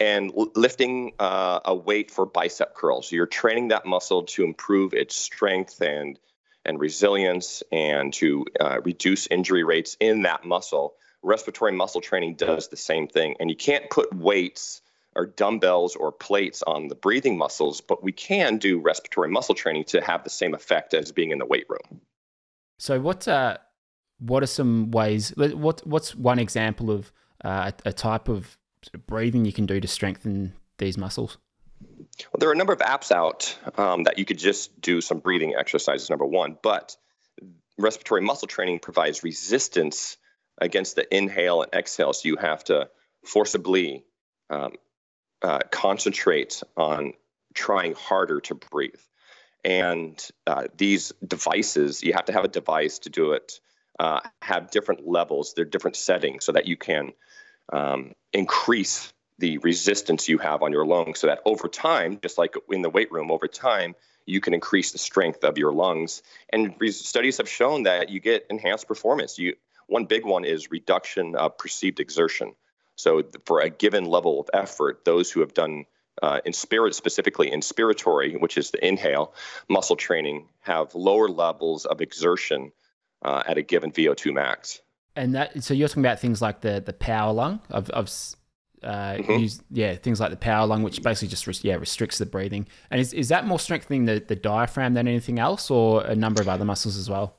and 0.00 0.33
lifting 0.56 1.12
uh, 1.21 1.61
a 1.64 1.75
weight 1.75 2.11
for 2.11 2.26
bicep 2.26 2.75
curls. 2.75 3.12
You're 3.12 3.26
training 3.26 3.68
that 3.68 3.87
muscle 3.87 4.25
to 4.25 4.44
improve 4.44 4.92
its 4.92 5.16
strength 5.16 5.80
and 5.80 6.18
and 6.66 6.80
resilience 6.80 7.62
and 7.71 8.12
to 8.14 8.47
uh, 8.59 8.80
reduce 8.83 9.26
injury 9.26 9.64
rates 9.64 9.99
in 10.00 10.23
that 10.23 10.44
muscle. 10.47 10.94
Respiratory 11.23 11.73
muscle 11.73 12.00
training 12.00 12.37
does 12.37 12.68
the 12.68 12.76
same 12.76 13.06
thing. 13.06 13.37
And 13.38 13.50
you 13.50 13.56
can't 13.56 13.90
put 13.90 14.14
weights 14.14 14.80
or 15.16 15.26
dumbbells 15.26 15.97
or 15.97 16.12
plates 16.12 16.62
on 16.66 16.88
the 16.88 16.94
breathing 16.94 17.38
muscles, 17.38 17.80
but 17.80 18.02
we 18.02 18.12
can 18.12 18.59
do 18.59 18.78
respiratory 18.80 19.30
muscle 19.30 19.54
training 19.54 19.85
to 19.85 20.00
have 20.00 20.25
the 20.25 20.30
same 20.30 20.54
effect 20.54 20.94
as 20.94 21.12
being 21.12 21.30
in 21.30 21.38
the 21.38 21.47
weight 21.47 21.66
room. 21.68 22.00
So, 22.78 23.00
what 23.00 23.28
uh, 23.28 23.59
what 24.18 24.42
are 24.42 24.47
some 24.47 24.90
ways? 24.90 25.33
What 25.37 25.87
what's 25.87 26.14
one 26.14 26.38
example 26.38 26.90
of 26.90 27.12
uh, 27.44 27.73
a 27.85 27.92
type 27.92 28.28
of 28.28 28.56
breathing 29.06 29.44
you 29.44 29.52
can 29.52 29.66
do 29.66 29.80
to 29.80 29.88
strengthen 29.88 30.54
these 30.78 30.99
muscles? 30.99 31.38
Well, 31.80 32.38
there 32.38 32.49
are 32.49 32.52
a 32.52 32.56
number 32.56 32.73
of 32.73 32.80
apps 32.80 33.11
out 33.11 33.56
um, 33.76 34.04
that 34.04 34.18
you 34.18 34.25
could 34.25 34.38
just 34.38 34.80
do 34.80 35.00
some 35.00 35.18
breathing 35.18 35.54
exercises, 35.59 36.11
number 36.11 36.25
one, 36.25 36.56
but 36.62 36.97
respiratory 37.78 38.21
muscle 38.21 38.49
training 38.49 38.78
provides 38.78 39.25
resistance 39.25 40.16
against 40.59 40.97
the 40.97 41.14
inhale 41.14 41.62
and 41.62 41.73
exhale. 41.75 42.12
So 42.12 42.28
you 42.28 42.37
have 42.37 42.64
to 42.64 42.88
forcibly 43.25 44.04
um, 44.50 44.75
uh, 45.45 45.59
concentrate 45.71 46.63
on 46.75 47.13
trying 47.53 47.95
harder 47.95 48.41
to 48.41 48.55
breathe. 48.55 48.95
And 49.63 50.19
uh, 50.47 50.69
these 50.75 51.13
devices, 51.27 52.03
you 52.03 52.15
have 52.15 52.25
to 52.27 52.33
have 52.33 52.45
a 52.45 52.49
device 52.49 53.01
to 53.01 53.11
do 53.11 53.33
it, 53.33 53.61
uh, 53.99 54.21
have 54.41 54.71
different 54.71 55.07
levels, 55.07 55.53
they're 55.53 55.67
different 55.67 55.97
settings 55.97 56.47
so 56.47 56.53
that 56.53 56.67
you 56.67 56.79
can 56.79 57.13
um, 57.71 58.13
increase 58.33 59.13
the 59.39 59.59
resistance 59.59 60.31
you 60.31 60.39
have 60.39 60.63
on 60.63 60.73
your 60.73 60.87
lungs 60.87 61.19
so 61.19 61.27
that 61.27 61.41
over 61.45 61.69
time, 61.69 62.19
just 62.23 62.39
like 62.39 62.55
in 62.71 62.81
the 62.81 62.89
weight 62.89 63.13
room, 63.13 63.31
over 63.31 63.47
time, 63.47 63.95
you 64.25 64.41
can 64.41 64.55
increase 64.55 64.93
the 64.93 64.99
strength 64.99 65.45
of 65.45 65.59
your 65.59 65.73
lungs. 65.73 66.23
And 66.51 66.75
studies 66.93 67.37
have 67.37 67.51
shown 67.51 67.83
that 67.83 68.09
you 68.09 68.19
get 68.19 68.47
enhanced 68.49 68.89
performance. 68.89 69.39
You 69.39 69.57
one 69.89 70.07
big 70.07 70.25
one 70.25 70.47
is 70.47 70.71
reduction 70.71 71.37
of 71.37 71.59
perceived 71.59 72.01
exertion. 72.01 72.55
So 72.97 73.23
for 73.45 73.61
a 73.61 73.71
given 73.71 74.05
level 74.05 74.41
of 74.41 74.49
effort, 74.55 75.05
those 75.05 75.31
who 75.31 75.41
have 75.41 75.55
done 75.55 75.85
uh, 76.23 76.41
in 76.45 76.53
spirit 76.53 76.95
specifically 76.95 77.51
inspiratory, 77.51 78.41
which 78.41 78.57
is 78.57 78.71
the 78.71 78.87
inhale 78.87 79.35
muscle 79.69 79.97
training, 79.97 80.49
have 80.61 80.95
lower 80.95 81.29
levels 81.29 81.85
of 81.87 82.01
exertion 82.01 82.73
uh, 83.23 83.43
at 83.47 83.59
a 83.59 83.63
given 83.63 83.91
VO2 83.91 84.33
max. 84.33 84.81
And 85.17 85.35
that 85.35 85.63
so 85.63 85.75
you're 85.75 85.89
talking 85.89 86.05
about 86.05 86.19
things 86.19 86.43
like 86.43 86.61
the 86.61 86.83
the 86.85 86.93
power 86.93 87.33
lung 87.33 87.61
of 87.71 87.89
of 87.91 88.11
uh, 88.83 89.15
mm-hmm. 89.15 89.33
use, 89.33 89.63
yeah, 89.71 89.95
things 89.95 90.21
like 90.21 90.31
the 90.31 90.37
power 90.37 90.67
lung, 90.67 90.83
which 90.83 91.03
basically 91.03 91.29
just 91.29 91.65
yeah 91.65 91.77
restricts 91.77 92.19
the 92.19 92.27
breathing. 92.27 92.67
And 92.91 93.01
is, 93.01 93.13
is 93.13 93.29
that 93.29 93.47
more 93.47 93.59
strengthening 93.59 94.05
the, 94.05 94.23
the 94.27 94.37
diaphragm 94.37 94.95
than 94.95 95.09
anything 95.09 95.39
else, 95.39 95.71
or 95.71 96.05
a 96.05 96.15
number 96.15 96.43
of 96.43 96.49
other 96.49 96.65
muscles 96.65 96.97
as 96.97 97.09
well? 97.09 97.37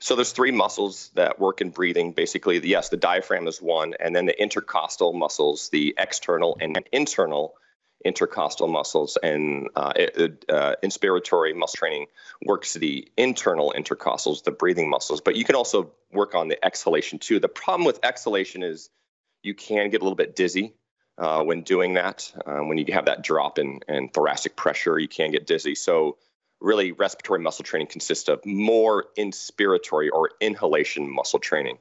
So 0.00 0.16
there's 0.16 0.32
three 0.32 0.50
muscles 0.50 1.10
that 1.14 1.38
work 1.38 1.60
in 1.60 1.70
breathing. 1.70 2.12
Basically, 2.12 2.58
yes, 2.66 2.88
the 2.88 2.96
diaphragm 2.96 3.46
is 3.46 3.60
one, 3.60 3.94
and 4.00 4.16
then 4.16 4.24
the 4.24 4.40
intercostal 4.40 5.12
muscles, 5.12 5.68
the 5.68 5.94
external 5.98 6.56
and 6.60 6.82
internal 6.90 7.54
intercostal 8.02 8.66
muscles, 8.66 9.18
and 9.22 9.68
uh, 9.76 9.92
uh, 10.48 10.74
inspiratory 10.82 11.54
muscle 11.54 11.76
training 11.76 12.06
works 12.42 12.72
the 12.72 13.06
internal 13.18 13.74
intercostals, 13.76 14.42
the 14.42 14.50
breathing 14.50 14.88
muscles. 14.88 15.20
But 15.20 15.36
you 15.36 15.44
can 15.44 15.54
also 15.54 15.92
work 16.10 16.34
on 16.34 16.48
the 16.48 16.64
exhalation 16.64 17.18
too. 17.18 17.38
The 17.38 17.48
problem 17.48 17.84
with 17.84 18.00
exhalation 18.02 18.62
is 18.62 18.88
you 19.42 19.54
can 19.54 19.90
get 19.90 20.00
a 20.00 20.04
little 20.04 20.16
bit 20.16 20.34
dizzy 20.34 20.72
uh, 21.18 21.42
when 21.42 21.60
doing 21.60 21.94
that. 21.94 22.32
Um, 22.46 22.68
when 22.68 22.78
you 22.78 22.86
have 22.94 23.04
that 23.04 23.22
drop 23.22 23.58
in, 23.58 23.80
in 23.86 24.08
thoracic 24.08 24.56
pressure, 24.56 24.98
you 24.98 25.08
can 25.08 25.30
get 25.30 25.46
dizzy. 25.46 25.74
So, 25.74 26.16
really, 26.60 26.92
respiratory 26.92 27.40
muscle 27.40 27.64
training 27.64 27.88
consists 27.88 28.28
of 28.28 28.44
more 28.44 29.06
inspiratory 29.18 30.08
or 30.12 30.30
inhalation 30.40 31.12
muscle 31.12 31.38
training. 31.38 31.78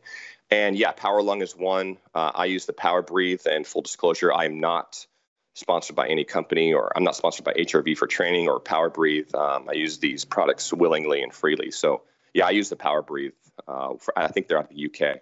And 0.51 0.77
yeah, 0.77 0.91
Power 0.91 1.21
Lung 1.21 1.41
is 1.41 1.55
one. 1.55 1.97
Uh, 2.15 2.31
I 2.33 2.45
use 2.45 2.65
the 2.65 2.73
Power 2.73 3.01
Breathe, 3.01 3.41
and 3.45 3.67
full 3.67 3.81
disclosure, 3.81 4.33
I 4.33 4.45
am 4.45 4.59
not 4.59 5.05
sponsored 5.53 5.95
by 5.95 6.07
any 6.07 6.23
company, 6.23 6.73
or 6.73 6.91
I'm 6.95 7.03
not 7.03 7.15
sponsored 7.15 7.45
by 7.45 7.53
HRV 7.53 7.97
for 7.97 8.07
training 8.07 8.47
or 8.47 8.59
Power 8.59 8.89
Breathe. 8.89 9.33
Um, 9.35 9.67
I 9.69 9.73
use 9.73 9.99
these 9.99 10.25
products 10.25 10.73
willingly 10.73 11.21
and 11.21 11.33
freely. 11.33 11.71
So 11.71 12.03
yeah, 12.33 12.47
I 12.47 12.51
use 12.51 12.69
the 12.69 12.75
Power 12.75 13.01
Breathe. 13.01 13.33
Uh, 13.67 13.95
for, 13.97 14.17
I 14.17 14.27
think 14.27 14.47
they're 14.47 14.57
out 14.57 14.71
of 14.71 14.75
the 14.75 14.85
UK. 14.85 15.19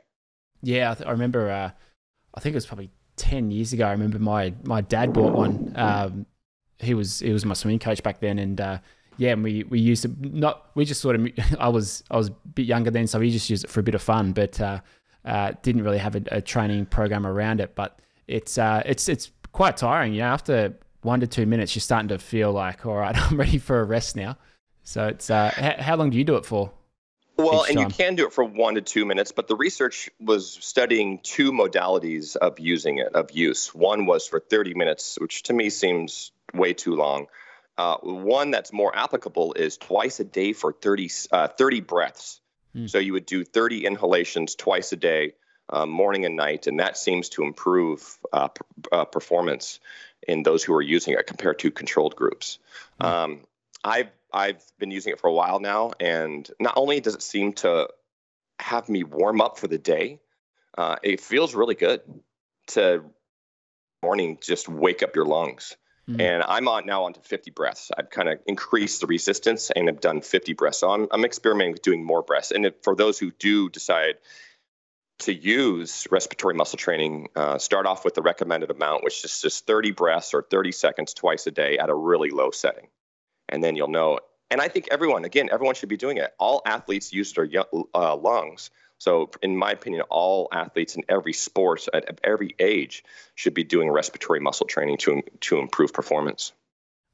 Yeah, 0.62 0.96
I, 1.06 1.12
remember. 1.12 1.50
Uh, 1.50 1.72
I 2.34 2.40
think 2.40 2.54
it 2.54 2.58
was 2.58 2.66
probably 2.66 2.92
ten 3.16 3.52
years 3.52 3.74
ago. 3.74 3.86
I 3.86 3.92
remember 3.92 4.20
my 4.20 4.54
my 4.64 4.82
dad 4.82 5.14
bought 5.14 5.34
one. 5.34 5.74
Um, 5.76 6.26
he 6.80 6.94
was 6.94 7.20
he 7.20 7.32
was 7.32 7.46
my 7.46 7.54
swimming 7.54 7.80
coach 7.80 8.04
back 8.04 8.20
then, 8.20 8.40
and 8.40 8.62
uh, 8.62 8.78
yeah, 9.18 9.32
and 9.32 9.44
we 9.44 9.64
we 9.64 9.80
used 9.80 10.06
it. 10.06 10.12
Not 10.20 10.70
we 10.76 10.86
just 10.86 11.02
sort 11.02 11.16
of. 11.16 11.28
I 11.60 11.70
was 11.70 12.04
I 12.10 12.18
was 12.18 12.30
a 12.30 12.32
bit 12.32 12.66
younger 12.66 12.92
then, 12.92 13.08
so 13.08 13.20
we 13.20 13.30
just 13.30 13.50
used 13.50 13.64
it 13.64 13.70
for 13.70 13.80
a 13.80 13.84
bit 13.84 13.96
of 13.96 14.02
fun, 14.02 14.32
but 14.32 14.60
uh, 14.62 14.80
uh, 15.26 15.54
didn't 15.62 15.84
really 15.84 15.98
have 15.98 16.16
a, 16.16 16.22
a, 16.32 16.42
training 16.42 16.86
program 16.86 17.26
around 17.26 17.60
it. 17.60 17.76
But 17.76 18.00
it's 18.28 18.58
uh, 18.58 18.84
it's 18.86 19.10
it's 19.10 19.32
quite 19.52 19.78
tiring. 19.78 20.14
You 20.14 20.22
know, 20.22 20.28
after 20.28 20.78
one 21.02 21.20
to 21.20 21.28
two 21.28 21.46
minutes, 21.46 21.76
you're 21.76 21.82
starting 21.82 22.10
to 22.10 22.20
feel 22.20 22.52
like, 22.52 22.86
all 22.86 22.96
right, 22.96 23.16
I'm 23.32 23.38
ready 23.38 23.58
for 23.58 23.80
a 23.80 23.84
rest 23.84 24.16
now. 24.16 24.38
So 24.84 25.08
it's 25.08 25.30
uh, 25.30 25.52
h- 25.58 25.80
how 25.80 25.96
long 25.96 26.12
do 26.12 26.18
you 26.18 26.24
do 26.24 26.36
it 26.36 26.46
for? 26.46 26.72
Well, 27.38 27.66
and 27.70 27.80
you 27.80 27.88
can 27.88 28.16
do 28.16 28.26
it 28.26 28.34
for 28.34 28.44
one 28.44 28.76
to 28.76 28.82
two 28.82 29.06
minutes, 29.06 29.32
but 29.32 29.48
the 29.48 29.56
research 29.56 30.10
was 30.20 30.58
studying 30.60 31.20
two 31.22 31.52
modalities 31.52 32.36
of 32.36 32.60
using 32.60 32.98
it, 32.98 33.14
of 33.14 33.30
use. 33.32 33.76
One 33.76 34.08
was 34.08 34.28
for 34.28 34.40
30 34.40 34.74
minutes, 34.74 35.20
which 35.22 35.44
to 35.44 35.54
me 35.54 35.70
seems 35.70 36.32
way 36.54 36.74
too 36.74 36.96
long. 36.96 37.28
Uh, 37.78 37.98
one 38.02 38.52
that's 38.52 38.74
more 38.74 38.96
applicable 38.96 39.54
is 39.54 39.78
twice 39.78 40.20
a 40.20 40.24
day 40.24 40.54
for 40.54 40.74
30, 40.74 41.10
uh, 41.32 41.48
30 41.48 41.82
breaths. 41.82 42.42
Mm. 42.76 42.90
So 42.90 42.98
you 42.98 43.14
would 43.14 43.26
do 43.26 43.44
30 43.44 43.86
inhalations 43.86 44.56
twice 44.56 44.92
a 44.92 44.96
day, 44.96 45.34
uh, 45.70 45.86
morning 45.86 46.26
and 46.26 46.36
night, 46.36 46.68
and 46.68 46.80
that 46.80 46.98
seems 46.98 47.30
to 47.30 47.44
improve 47.44 48.18
uh, 48.34 48.48
p- 48.48 48.62
uh, 48.92 49.06
performance 49.06 49.80
in 50.28 50.44
those 50.44 50.64
who 50.64 50.74
are 50.74 50.82
using 50.82 51.14
it 51.14 51.28
compared 51.28 51.60
to 51.60 51.72
controlled 51.72 52.16
groups. 52.16 52.60
Mm. 53.02 53.06
Um, 53.06 53.40
I've 53.84 54.10
I've 54.34 54.64
been 54.78 54.92
using 54.92 55.14
it 55.14 55.20
for 55.20 55.28
a 55.28 55.34
while 55.34 55.60
now, 55.60 55.94
and 56.00 56.50
not 56.60 56.74
only 56.76 57.00
does 57.00 57.16
it 57.16 57.22
seem 57.22 57.54
to 57.54 57.90
have 58.60 58.90
me 58.90 59.04
warm 59.04 59.40
up 59.40 59.58
for 59.58 59.68
the 59.68 59.78
day, 59.78 60.20
uh, 60.78 60.98
it 61.04 61.22
feels 61.22 61.56
really 61.56 61.76
good 61.76 62.02
to 62.68 63.04
morning 64.04 64.38
just 64.42 64.68
wake 64.68 65.04
up 65.04 65.16
your 65.16 65.26
lungs. 65.26 65.78
Mm-hmm. 66.10 66.22
And 66.22 66.44
I'm 66.44 66.68
on 66.68 66.86
now 66.86 67.04
onto 67.04 67.20
50 67.20 67.52
breaths. 67.52 67.92
I've 67.98 68.10
kind 68.10 68.30
of 68.30 68.40
increased 68.46 69.02
the 69.02 69.08
resistance 69.08 69.72
and 69.72 69.88
have 69.88 70.00
done 70.00 70.22
50 70.22 70.54
breaths. 70.54 70.80
So 70.80 70.90
I'm, 70.90 71.08
I'm 71.12 71.26
experimenting 71.26 71.74
with 71.74 71.82
doing 71.82 72.04
more 72.04 72.22
breaths. 72.22 72.52
And 72.52 72.66
if, 72.66 72.76
for 72.82 72.96
those 72.96 73.20
who 73.20 73.32
do 73.32 73.70
decide 73.70 74.16
to 75.20 75.34
use 75.34 76.08
respiratory 76.12 76.54
muscle 76.54 76.78
training, 76.78 77.28
uh, 77.36 77.58
start 77.58 77.86
off 77.86 78.06
with 78.06 78.14
the 78.14 78.22
recommended 78.22 78.72
amount, 78.72 79.04
which 79.04 79.26
is 79.26 79.42
just 79.42 79.68
30 79.68 79.92
breaths 79.92 80.34
or 80.34 80.44
30 80.44 80.72
seconds 80.72 81.14
twice 81.14 81.46
a 81.48 81.52
day 81.52 81.78
at 81.78 81.90
a 81.90 81.96
really 81.96 82.30
low 82.30 82.52
setting 82.52 82.88
and 83.50 83.64
then 83.64 83.76
you'll 83.76 83.88
know. 83.88 84.20
And 84.50 84.62
I 84.62 84.68
think 84.68 84.88
everyone, 84.92 85.26
again, 85.26 85.50
everyone 85.52 85.76
should 85.76 85.90
be 85.90 85.98
doing 85.98 86.18
it. 86.18 86.34
All 86.40 86.62
athletes 86.66 87.12
use 87.12 87.34
their 87.34 87.50
uh, 87.94 88.16
lungs. 88.16 88.70
So, 89.00 89.30
in 89.42 89.56
my 89.56 89.72
opinion, 89.72 90.02
all 90.10 90.48
athletes 90.52 90.96
in 90.96 91.04
every 91.08 91.34
sport 91.34 91.88
at 91.94 92.20
every 92.24 92.56
age 92.60 93.04
should 93.36 93.54
be 93.54 93.64
doing 93.64 93.90
respiratory 93.92 94.40
muscle 94.40 94.66
training 94.66 94.98
to 94.98 95.22
to 95.42 95.60
improve 95.60 95.94
performance. 95.94 96.54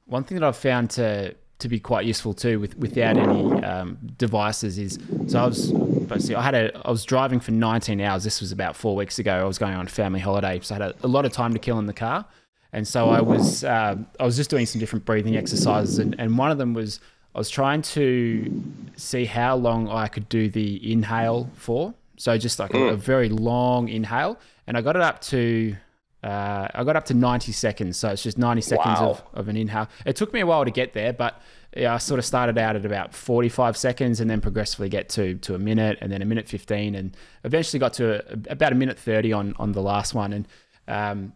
One 0.06 0.24
thing 0.24 0.40
that 0.40 0.46
I've 0.46 0.58
found 0.58 0.90
to 0.92 1.36
to 1.60 1.70
be 1.70 1.80
quite 1.80 2.06
useful 2.06 2.34
too, 2.34 2.60
with 2.60 2.78
without 2.78 3.18
any 3.18 3.64
um, 3.64 3.98
devices, 4.18 4.78
is 4.78 5.00
so 5.28 5.40
I 5.40 5.46
was 5.46 5.72
basically 5.72 6.36
I 6.36 6.42
had 6.42 6.56
a 6.56 6.82
I 6.88 6.92
was 6.92 7.04
driving 7.04 7.40
for 7.40 7.52
19 7.52 8.00
hours. 8.02 8.24
This 8.24 8.42
was 8.42 8.52
about 8.52 8.76
four 8.76 8.96
weeks 8.96 9.20
ago. 9.20 9.34
I 9.34 9.44
was 9.44 9.58
going 9.58 9.74
on 9.74 9.88
family 9.88 10.20
holiday, 10.20 10.60
so 10.62 10.76
I 10.76 10.80
had 10.80 10.92
a, 10.92 10.96
a 11.06 11.08
lot 11.08 11.26
of 11.26 11.32
time 11.32 11.54
to 11.54 11.60
kill 11.60 11.80
in 11.80 11.88
the 11.88 11.94
car. 11.94 12.26
And 12.72 12.88
so 12.88 13.10
I 13.10 13.22
was 13.22 13.64
uh, 13.64 13.96
I 14.20 14.26
was 14.26 14.36
just 14.36 14.50
doing 14.50 14.66
some 14.66 14.80
different 14.80 15.06
breathing 15.06 15.38
exercises, 15.38 16.00
and, 16.00 16.16
and 16.18 16.38
one 16.38 16.52
of 16.52 16.58
them 16.58 16.74
was 16.74 17.00
I 17.36 17.40
was 17.40 17.50
trying 17.50 17.82
to 17.82 18.64
see 18.96 19.26
how 19.26 19.56
long 19.56 19.90
I 19.90 20.08
could 20.08 20.30
do 20.30 20.50
the 20.50 20.92
inhale 20.92 21.50
for. 21.56 21.94
So 22.18 22.38
just 22.38 22.60
like 22.60 22.72
mm. 22.72 22.90
a, 22.90 22.94
a, 22.94 22.96
very 22.96 23.30
long 23.30 23.90
inhale, 23.90 24.40
and 24.68 24.78
I 24.78 24.82
got 24.82 24.96
it 24.96 25.02
up 25.02 25.20
to 25.22 25.76
uh, 26.24 26.68
I 26.74 26.84
got 26.84 26.96
up 26.96 27.06
to 27.06 27.14
90 27.14 27.52
seconds. 27.52 27.98
So 27.98 28.10
it's 28.10 28.24
just 28.24 28.38
90 28.38 28.62
seconds 28.62 29.00
wow. 29.00 29.10
of, 29.10 29.24
of 29.34 29.48
an 29.50 29.58
inhale. 29.58 29.90
It 30.06 30.16
took 30.16 30.32
me 30.32 30.40
a 30.40 30.46
while 30.46 30.64
to 30.64 30.72
get 30.72 30.94
there, 30.94 31.12
but 31.12 31.42
yeah, 31.76 31.94
I 31.94 31.98
sort 31.98 32.20
of 32.20 32.26
started 32.26 32.58
out 32.58 32.76
at 32.76 32.86
about 32.86 33.14
45 33.14 33.76
seconds 33.76 34.22
and 34.22 34.30
then 34.30 34.40
progressively 34.40 34.90
get 34.90 35.10
to 35.10 35.36
to 35.36 35.56
a 35.56 35.60
minute 35.60 35.98
and 36.02 36.12
then 36.12 36.22
a 36.22 36.26
minute 36.26 36.48
15 36.48 36.96
and 36.96 37.18
eventually 37.44 37.80
got 37.80 37.94
to 37.94 38.24
a, 38.32 38.52
about 38.52 38.72
a 38.72 38.76
minute 38.76 38.98
30 38.98 39.34
on 39.34 39.56
on 39.58 39.72
the 39.74 39.82
last 39.82 40.14
one. 40.14 40.34
And 40.34 40.48
um, 40.88 41.34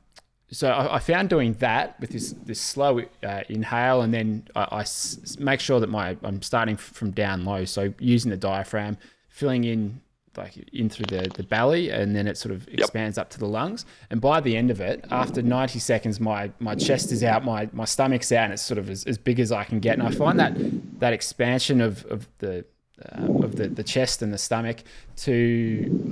so 0.51 0.69
I, 0.69 0.95
I, 0.95 0.99
found 0.99 1.29
doing 1.29 1.53
that 1.55 1.99
with 1.99 2.11
this 2.11 2.31
this 2.31 2.61
slow 2.61 3.01
uh, 3.23 3.41
inhale, 3.49 4.01
and 4.01 4.13
then 4.13 4.47
I, 4.55 4.67
I 4.71 4.81
s- 4.81 5.37
make 5.39 5.59
sure 5.59 5.79
that 5.79 5.89
my 5.89 6.15
I'm 6.23 6.41
starting 6.41 6.77
from 6.77 7.11
down 7.11 7.43
low. 7.43 7.65
So 7.65 7.93
using 7.99 8.31
the 8.31 8.37
diaphragm, 8.37 8.97
filling 9.29 9.65
in 9.65 10.01
like 10.37 10.55
in 10.71 10.89
through 10.89 11.07
the, 11.07 11.29
the 11.35 11.43
belly, 11.43 11.89
and 11.89 12.15
then 12.15 12.27
it 12.27 12.37
sort 12.37 12.53
of 12.53 12.67
expands 12.69 13.17
yep. 13.17 13.25
up 13.25 13.29
to 13.31 13.39
the 13.39 13.47
lungs. 13.47 13.85
And 14.09 14.21
by 14.21 14.39
the 14.39 14.55
end 14.55 14.71
of 14.71 14.79
it, 14.79 15.03
after 15.11 15.41
90 15.41 15.79
seconds, 15.79 16.19
my 16.19 16.51
my 16.59 16.75
chest 16.75 17.11
is 17.11 17.23
out, 17.23 17.43
my 17.43 17.69
my 17.73 17.85
stomach's 17.85 18.31
out, 18.31 18.45
and 18.45 18.53
it's 18.53 18.61
sort 18.61 18.77
of 18.77 18.89
as, 18.89 19.03
as 19.05 19.17
big 19.17 19.41
as 19.41 19.51
I 19.51 19.65
can 19.65 19.79
get. 19.79 19.97
And 19.97 20.07
I 20.07 20.11
find 20.11 20.39
that 20.39 20.53
that 20.99 21.11
expansion 21.11 21.81
of 21.81 22.05
of 22.05 22.27
the 22.37 22.63
uh, 22.99 23.43
of 23.43 23.55
the, 23.55 23.67
the 23.67 23.83
chest 23.83 24.23
and 24.23 24.33
the 24.33 24.37
stomach 24.39 24.83
to, 25.15 26.06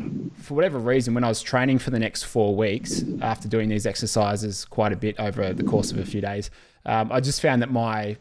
for 0.45 0.53
whatever 0.53 0.77
reason, 0.77 1.13
when 1.15 1.23
I 1.23 1.27
was 1.27 1.41
training 1.41 1.79
for 1.79 1.89
the 1.89 1.99
next 1.99 2.23
four 2.23 2.55
weeks 2.55 3.03
after 3.21 3.47
doing 3.47 3.67
these 3.67 3.85
exercises 3.87 4.63
quite 4.63 4.93
a 4.93 4.95
bit 4.95 5.19
over 5.19 5.53
the 5.53 5.63
course 5.63 5.91
of 5.91 5.97
a 5.97 6.05
few 6.05 6.21
days, 6.21 6.51
um, 6.85 7.11
I 7.11 7.19
just 7.19 7.41
found 7.41 7.61
that 7.63 7.71
my 7.71 8.17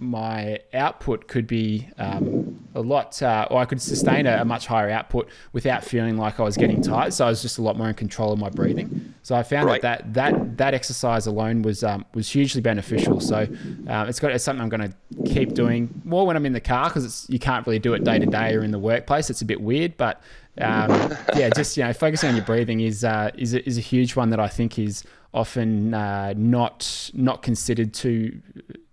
my 0.00 0.58
output 0.74 1.28
could 1.28 1.46
be 1.46 1.88
um, 1.96 2.58
a 2.74 2.80
lot, 2.80 3.22
uh, 3.22 3.46
or 3.48 3.60
I 3.60 3.64
could 3.64 3.80
sustain 3.80 4.26
a, 4.26 4.42
a, 4.42 4.44
much 4.44 4.66
higher 4.66 4.90
output 4.90 5.28
without 5.52 5.84
feeling 5.84 6.16
like 6.16 6.40
I 6.40 6.42
was 6.42 6.56
getting 6.56 6.82
tired. 6.82 7.14
So 7.14 7.24
I 7.26 7.28
was 7.28 7.40
just 7.40 7.58
a 7.58 7.62
lot 7.62 7.78
more 7.78 7.88
in 7.88 7.94
control 7.94 8.32
of 8.32 8.40
my 8.40 8.50
breathing. 8.50 9.11
So 9.22 9.36
I 9.36 9.44
found 9.44 9.66
right. 9.66 9.82
that, 9.82 10.14
that 10.14 10.32
that 10.32 10.56
that 10.58 10.74
exercise 10.74 11.26
alone 11.26 11.62
was 11.62 11.84
um, 11.84 12.04
was 12.14 12.28
hugely 12.28 12.60
beneficial. 12.60 13.20
So 13.20 13.46
um, 13.86 14.08
it's 14.08 14.18
got 14.18 14.32
it's 14.32 14.42
something 14.42 14.62
I'm 14.62 14.68
going 14.68 14.90
to 14.90 15.32
keep 15.32 15.54
doing 15.54 16.02
more 16.04 16.26
when 16.26 16.36
I'm 16.36 16.44
in 16.44 16.52
the 16.52 16.60
car 16.60 16.88
because 16.88 17.26
you 17.28 17.38
can't 17.38 17.66
really 17.66 17.78
do 17.78 17.94
it 17.94 18.02
day 18.02 18.18
to 18.18 18.26
day 18.26 18.54
or 18.54 18.64
in 18.64 18.72
the 18.72 18.78
workplace. 18.78 19.30
It's 19.30 19.42
a 19.42 19.44
bit 19.44 19.60
weird, 19.60 19.96
but 19.96 20.20
um, 20.60 20.90
yeah, 21.36 21.50
just 21.50 21.76
you 21.76 21.84
know, 21.84 21.92
focusing 21.92 22.30
on 22.30 22.36
your 22.36 22.44
breathing 22.44 22.80
is 22.80 23.04
uh, 23.04 23.30
is 23.36 23.54
a, 23.54 23.66
is 23.66 23.78
a 23.78 23.80
huge 23.80 24.16
one 24.16 24.30
that 24.30 24.40
I 24.40 24.48
think 24.48 24.78
is 24.78 25.04
often 25.34 25.94
uh, 25.94 26.34
not 26.36 27.10
not 27.14 27.42
considered 27.42 27.94
too 27.94 28.40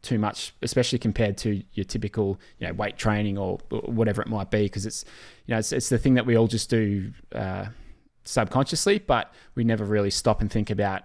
too 0.01 0.19
much, 0.19 0.53
especially 0.61 0.99
compared 0.99 1.37
to 1.37 1.61
your 1.73 1.83
typical 1.83 2.39
you 2.59 2.67
know 2.67 2.73
weight 2.73 2.97
training 2.97 3.37
or, 3.37 3.57
whatever 3.69 4.21
it 4.21 4.27
might 4.27 4.51
be, 4.51 4.63
because 4.63 4.85
it's 4.85 5.05
you 5.45 5.53
know 5.53 5.59
it's, 5.59 5.71
it's 5.71 5.89
the 5.89 5.97
thing 5.97 6.13
that 6.13 6.25
we 6.25 6.37
all 6.37 6.47
just 6.47 6.69
do 6.69 7.11
uh, 7.33 7.65
subconsciously, 8.29 8.99
but 8.99 9.33
we 9.55 9.63
never 9.63 9.83
really 9.83 10.11
stop 10.11 10.41
and 10.41 10.51
think 10.51 10.69
about 10.69 11.03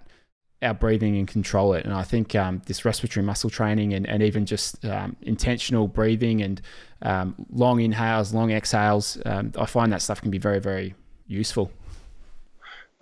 our 0.62 0.74
breathing 0.74 1.16
and 1.16 1.28
control 1.28 1.74
it. 1.74 1.84
And 1.84 1.92
I 1.92 2.02
think 2.02 2.34
um, 2.34 2.62
this 2.66 2.84
respiratory 2.84 3.24
muscle 3.24 3.50
training 3.50 3.92
and, 3.92 4.06
and 4.08 4.22
even 4.22 4.46
just 4.46 4.84
um, 4.84 5.16
intentional 5.22 5.88
breathing 5.88 6.42
and 6.42 6.60
um, 7.02 7.34
long 7.50 7.80
inhales, 7.80 8.32
long 8.32 8.50
exhales, 8.50 9.18
um, 9.26 9.52
I 9.58 9.66
find 9.66 9.92
that 9.92 10.00
stuff 10.02 10.20
can 10.20 10.30
be 10.30 10.38
very, 10.38 10.60
very 10.60 10.94
useful. 11.26 11.70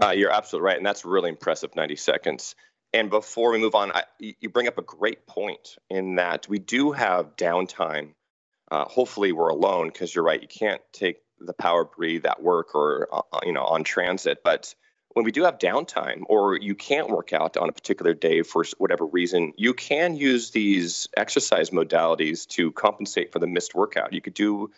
Uh, 0.02 0.10
you're 0.10 0.32
absolutely 0.32 0.66
right. 0.66 0.76
And 0.76 0.84
that's 0.84 1.04
really 1.04 1.30
impressive 1.30 1.74
90 1.76 1.96
seconds. 1.96 2.54
And 2.92 3.08
before 3.08 3.52
we 3.52 3.58
move 3.58 3.74
on, 3.74 3.92
I, 3.92 4.04
you 4.18 4.48
bring 4.50 4.68
up 4.68 4.76
a 4.76 4.82
great 4.82 5.26
point 5.26 5.76
in 5.88 6.16
that 6.16 6.48
we 6.48 6.58
do 6.58 6.92
have 6.92 7.36
downtime. 7.36 8.14
Uh, 8.70 8.84
hopefully, 8.84 9.32
we're 9.32 9.48
alone 9.48 9.88
because 9.88 10.14
you're 10.14 10.24
right. 10.24 10.40
You 10.40 10.48
can't 10.48 10.80
take 10.92 11.18
the 11.46 11.52
power 11.52 11.84
breathe 11.84 12.26
at 12.26 12.42
work 12.42 12.74
or 12.74 13.08
uh, 13.12 13.40
you 13.44 13.52
know 13.52 13.64
on 13.64 13.84
transit, 13.84 14.42
but 14.44 14.74
when 15.14 15.24
we 15.24 15.32
do 15.32 15.44
have 15.44 15.58
downtime 15.58 16.22
or 16.26 16.56
you 16.56 16.74
can't 16.74 17.10
work 17.10 17.32
out 17.32 17.56
on 17.56 17.68
a 17.68 17.72
particular 17.72 18.14
day 18.14 18.42
for 18.42 18.64
whatever 18.78 19.04
reason, 19.04 19.52
you 19.56 19.74
can 19.74 20.16
use 20.16 20.50
these 20.50 21.08
exercise 21.16 21.70
modalities 21.70 22.46
to 22.46 22.72
compensate 22.72 23.30
for 23.30 23.38
the 23.38 23.46
missed 23.46 23.74
workout. 23.74 24.12
You 24.12 24.22
could 24.22 24.34
do 24.34 24.70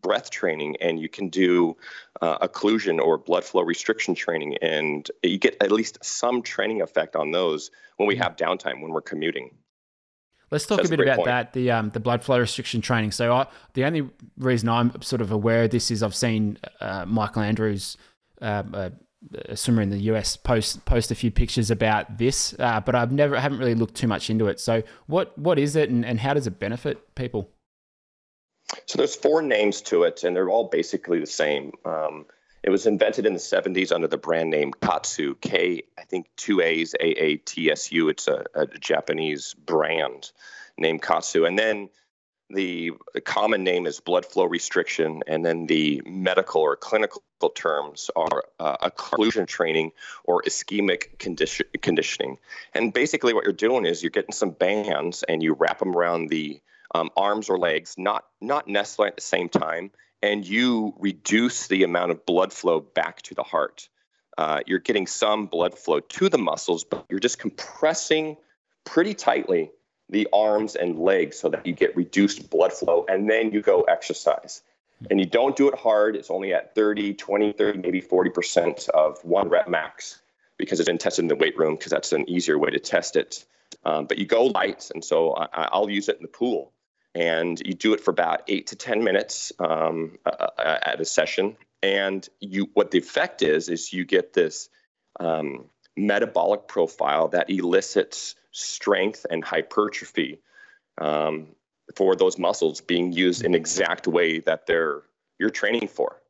breath 0.00 0.30
training 0.30 0.76
and 0.80 1.00
you 1.00 1.08
can 1.08 1.28
do 1.28 1.76
uh, 2.20 2.46
occlusion 2.46 3.00
or 3.00 3.18
blood 3.18 3.44
flow 3.44 3.62
restriction 3.62 4.14
training, 4.14 4.58
and 4.58 5.10
you 5.22 5.38
get 5.38 5.56
at 5.60 5.72
least 5.72 5.98
some 6.04 6.42
training 6.42 6.82
effect 6.82 7.16
on 7.16 7.30
those 7.30 7.70
when 7.96 8.06
we 8.06 8.14
mm-hmm. 8.14 8.24
have 8.24 8.36
downtime 8.36 8.82
when 8.82 8.92
we're 8.92 9.00
commuting. 9.00 9.50
Let's 10.50 10.66
talk 10.66 10.78
That's 10.78 10.88
a 10.88 10.96
bit 10.96 11.00
a 11.00 11.02
about 11.02 11.16
point. 11.16 11.26
that 11.26 11.52
the 11.52 11.70
um, 11.70 11.90
the 11.90 12.00
blood 12.00 12.22
flow 12.22 12.38
restriction 12.38 12.80
training. 12.80 13.12
So 13.12 13.32
I, 13.32 13.46
the 13.74 13.84
only 13.84 14.08
reason 14.38 14.68
I'm 14.68 15.02
sort 15.02 15.20
of 15.20 15.30
aware 15.30 15.64
of 15.64 15.70
this 15.70 15.90
is 15.90 16.02
I've 16.02 16.14
seen 16.14 16.58
uh, 16.80 17.04
Michael 17.06 17.42
Andrews. 17.42 17.96
Uh, 18.40 18.90
a 19.46 19.56
swimmer 19.56 19.82
in 19.82 19.90
the 19.90 19.98
US 20.12 20.36
post 20.36 20.84
post 20.84 21.10
a 21.10 21.14
few 21.14 21.30
pictures 21.30 21.70
about 21.70 22.18
this, 22.18 22.54
uh, 22.58 22.80
but 22.80 22.94
I've 22.94 23.12
never 23.12 23.36
I 23.36 23.40
haven't 23.40 23.58
really 23.58 23.74
looked 23.74 23.96
too 23.96 24.06
much 24.06 24.30
into 24.30 24.46
it. 24.46 24.60
So 24.60 24.82
what 25.06 25.36
what 25.36 25.58
is 25.58 25.76
it, 25.76 25.90
and, 25.90 26.04
and 26.04 26.20
how 26.20 26.34
does 26.34 26.46
it 26.46 26.58
benefit 26.58 27.14
people? 27.14 27.50
So 28.86 28.98
there's 28.98 29.16
four 29.16 29.42
names 29.42 29.80
to 29.82 30.04
it, 30.04 30.24
and 30.24 30.36
they're 30.36 30.50
all 30.50 30.68
basically 30.68 31.18
the 31.18 31.26
same. 31.26 31.72
Um, 31.84 32.26
it 32.62 32.70
was 32.70 32.86
invented 32.86 33.26
in 33.26 33.32
the 33.32 33.38
70s 33.38 33.92
under 33.92 34.08
the 34.08 34.18
brand 34.18 34.50
name 34.50 34.72
Kaatsu, 34.72 35.40
K, 35.40 35.82
I 35.98 36.02
think 36.04 36.26
two 36.36 36.60
A's, 36.60 36.94
A 36.94 37.06
A 37.06 37.36
T 37.36 37.70
S 37.70 37.92
U. 37.92 38.08
It's 38.08 38.28
a, 38.28 38.44
a 38.54 38.66
Japanese 38.66 39.54
brand 39.54 40.32
named 40.76 41.02
Kaatsu. 41.02 41.46
And 41.46 41.58
then 41.58 41.88
the 42.50 42.92
common 43.24 43.62
name 43.62 43.86
is 43.86 44.00
blood 44.00 44.24
flow 44.24 44.44
restriction, 44.44 45.22
and 45.26 45.44
then 45.44 45.66
the 45.66 46.02
medical 46.06 46.62
or 46.62 46.76
clinical 46.76 47.22
terms 47.54 48.10
are 48.16 48.44
uh, 48.58 48.88
occlusion 48.88 49.46
training 49.46 49.92
or 50.24 50.42
ischemic 50.42 51.18
condition, 51.18 51.66
conditioning. 51.82 52.38
And 52.74 52.92
basically, 52.92 53.34
what 53.34 53.44
you're 53.44 53.52
doing 53.52 53.84
is 53.84 54.02
you're 54.02 54.10
getting 54.10 54.32
some 54.32 54.50
bands 54.50 55.22
and 55.22 55.42
you 55.42 55.54
wrap 55.54 55.78
them 55.78 55.94
around 55.94 56.28
the 56.28 56.60
um, 56.94 57.10
arms 57.16 57.50
or 57.50 57.58
legs, 57.58 57.96
not 57.98 58.24
not 58.40 58.66
necessarily 58.66 59.10
at 59.10 59.16
the 59.16 59.22
same 59.22 59.50
time, 59.50 59.90
and 60.22 60.46
you 60.46 60.94
reduce 60.98 61.68
the 61.68 61.84
amount 61.84 62.10
of 62.10 62.26
blood 62.26 62.52
flow 62.52 62.80
back 62.80 63.22
to 63.22 63.34
the 63.34 63.42
heart. 63.42 63.88
Uh, 64.36 64.60
you're 64.66 64.78
getting 64.78 65.06
some 65.06 65.46
blood 65.46 65.76
flow 65.76 66.00
to 66.00 66.28
the 66.28 66.38
muscles, 66.38 66.84
but 66.84 67.06
you're 67.08 67.20
just 67.20 67.38
compressing 67.38 68.36
pretty 68.84 69.14
tightly 69.14 69.70
the 70.10 70.28
arms 70.32 70.74
and 70.74 70.98
legs 70.98 71.38
so 71.38 71.48
that 71.50 71.66
you 71.66 71.72
get 71.72 71.96
reduced 71.96 72.48
blood 72.50 72.72
flow 72.72 73.04
and 73.08 73.28
then 73.28 73.52
you 73.52 73.60
go 73.60 73.82
exercise. 73.82 74.62
And 75.10 75.20
you 75.20 75.26
don't 75.26 75.54
do 75.54 75.68
it 75.68 75.78
hard. 75.78 76.16
It's 76.16 76.30
only 76.30 76.54
at 76.54 76.74
30, 76.74 77.14
20, 77.14 77.52
30, 77.52 77.78
maybe 77.78 78.00
40% 78.00 78.88
of 78.88 79.24
one 79.24 79.48
rep 79.48 79.68
max 79.68 80.20
because 80.56 80.80
it's 80.80 80.88
been 80.88 80.98
tested 80.98 81.24
in 81.24 81.28
the 81.28 81.36
weight 81.36 81.56
room 81.56 81.76
because 81.76 81.90
that's 81.90 82.12
an 82.12 82.28
easier 82.28 82.58
way 82.58 82.70
to 82.70 82.80
test 82.80 83.16
it. 83.16 83.44
Um, 83.84 84.06
but 84.06 84.18
you 84.18 84.26
go 84.26 84.46
light, 84.46 84.90
and 84.92 85.04
so 85.04 85.34
I, 85.34 85.78
will 85.78 85.90
use 85.90 86.08
it 86.08 86.16
in 86.16 86.22
the 86.22 86.28
pool. 86.28 86.72
And 87.14 87.60
you 87.64 87.74
do 87.74 87.94
it 87.94 88.00
for 88.00 88.10
about 88.10 88.42
eight 88.48 88.68
to 88.68 88.76
10 88.76 89.02
minutes 89.02 89.52
um, 89.58 90.18
at 90.58 91.00
a 91.00 91.04
session. 91.04 91.56
And 91.82 92.28
you, 92.40 92.68
what 92.74 92.90
the 92.90 92.98
effect 92.98 93.42
is, 93.42 93.68
is 93.68 93.92
you 93.92 94.04
get 94.04 94.32
this 94.32 94.68
um, 95.18 95.66
metabolic 95.96 96.68
profile 96.68 97.28
that 97.28 97.50
elicits 97.50 98.34
strength 98.52 99.26
and 99.28 99.44
hypertrophy 99.44 100.40
um, 101.00 101.48
for 101.96 102.16
those 102.16 102.38
muscles 102.38 102.80
being 102.80 103.12
used 103.12 103.44
in 103.44 103.54
exact 103.54 104.06
way 104.06 104.40
that 104.40 104.66
they're 104.66 105.02
you're 105.38 105.50
training 105.50 105.88
for. 105.88 106.20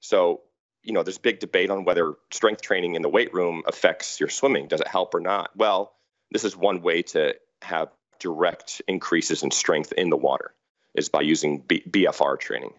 So, 0.00 0.40
you 0.82 0.92
know, 0.92 1.02
there's 1.02 1.18
big 1.18 1.38
debate 1.40 1.70
on 1.70 1.84
whether 1.84 2.14
strength 2.30 2.62
training 2.62 2.94
in 2.94 3.02
the 3.02 3.08
weight 3.08 3.34
room 3.34 3.62
affects 3.66 4.20
your 4.20 4.28
swimming. 4.28 4.68
Does 4.68 4.80
it 4.80 4.88
help 4.88 5.14
or 5.14 5.20
not? 5.20 5.50
Well, 5.56 5.92
this 6.30 6.44
is 6.44 6.56
one 6.56 6.82
way 6.82 7.02
to 7.02 7.34
have 7.62 7.88
direct 8.18 8.82
increases 8.88 9.42
in 9.42 9.50
strength 9.50 9.92
in 9.92 10.10
the 10.10 10.16
water 10.16 10.52
is 10.94 11.08
by 11.08 11.20
using 11.20 11.60
B- 11.60 11.84
BFR 11.88 12.38
training. 12.38 12.72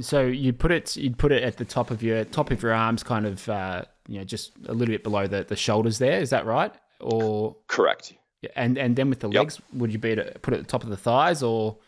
So 0.00 0.22
you 0.22 0.52
put 0.52 0.72
it 0.72 0.96
you'd 0.96 1.18
put 1.18 1.32
it 1.32 1.42
at 1.42 1.58
the 1.58 1.64
top 1.64 1.90
of 1.90 2.02
your 2.02 2.24
top 2.24 2.50
of 2.50 2.62
your 2.62 2.72
arms, 2.72 3.02
kind 3.02 3.26
of 3.26 3.48
uh, 3.48 3.84
you 4.08 4.18
know 4.18 4.24
just 4.24 4.52
a 4.66 4.72
little 4.72 4.92
bit 4.92 5.02
below 5.02 5.26
the, 5.26 5.44
the 5.44 5.56
shoulders. 5.56 5.98
There 5.98 6.18
is 6.18 6.30
that 6.30 6.46
right? 6.46 6.72
or 7.02 7.56
correct. 7.66 8.14
And 8.56 8.78
and 8.78 8.96
then 8.96 9.10
with 9.10 9.20
the 9.20 9.28
legs, 9.28 9.58
yep. 9.58 9.80
would 9.80 9.92
you 9.92 9.98
be 9.98 10.14
to 10.14 10.24
put 10.40 10.54
it 10.54 10.58
at 10.58 10.64
the 10.64 10.70
top 10.70 10.84
of 10.84 10.90
the 10.90 10.96
thighs 10.96 11.42
or 11.42 11.78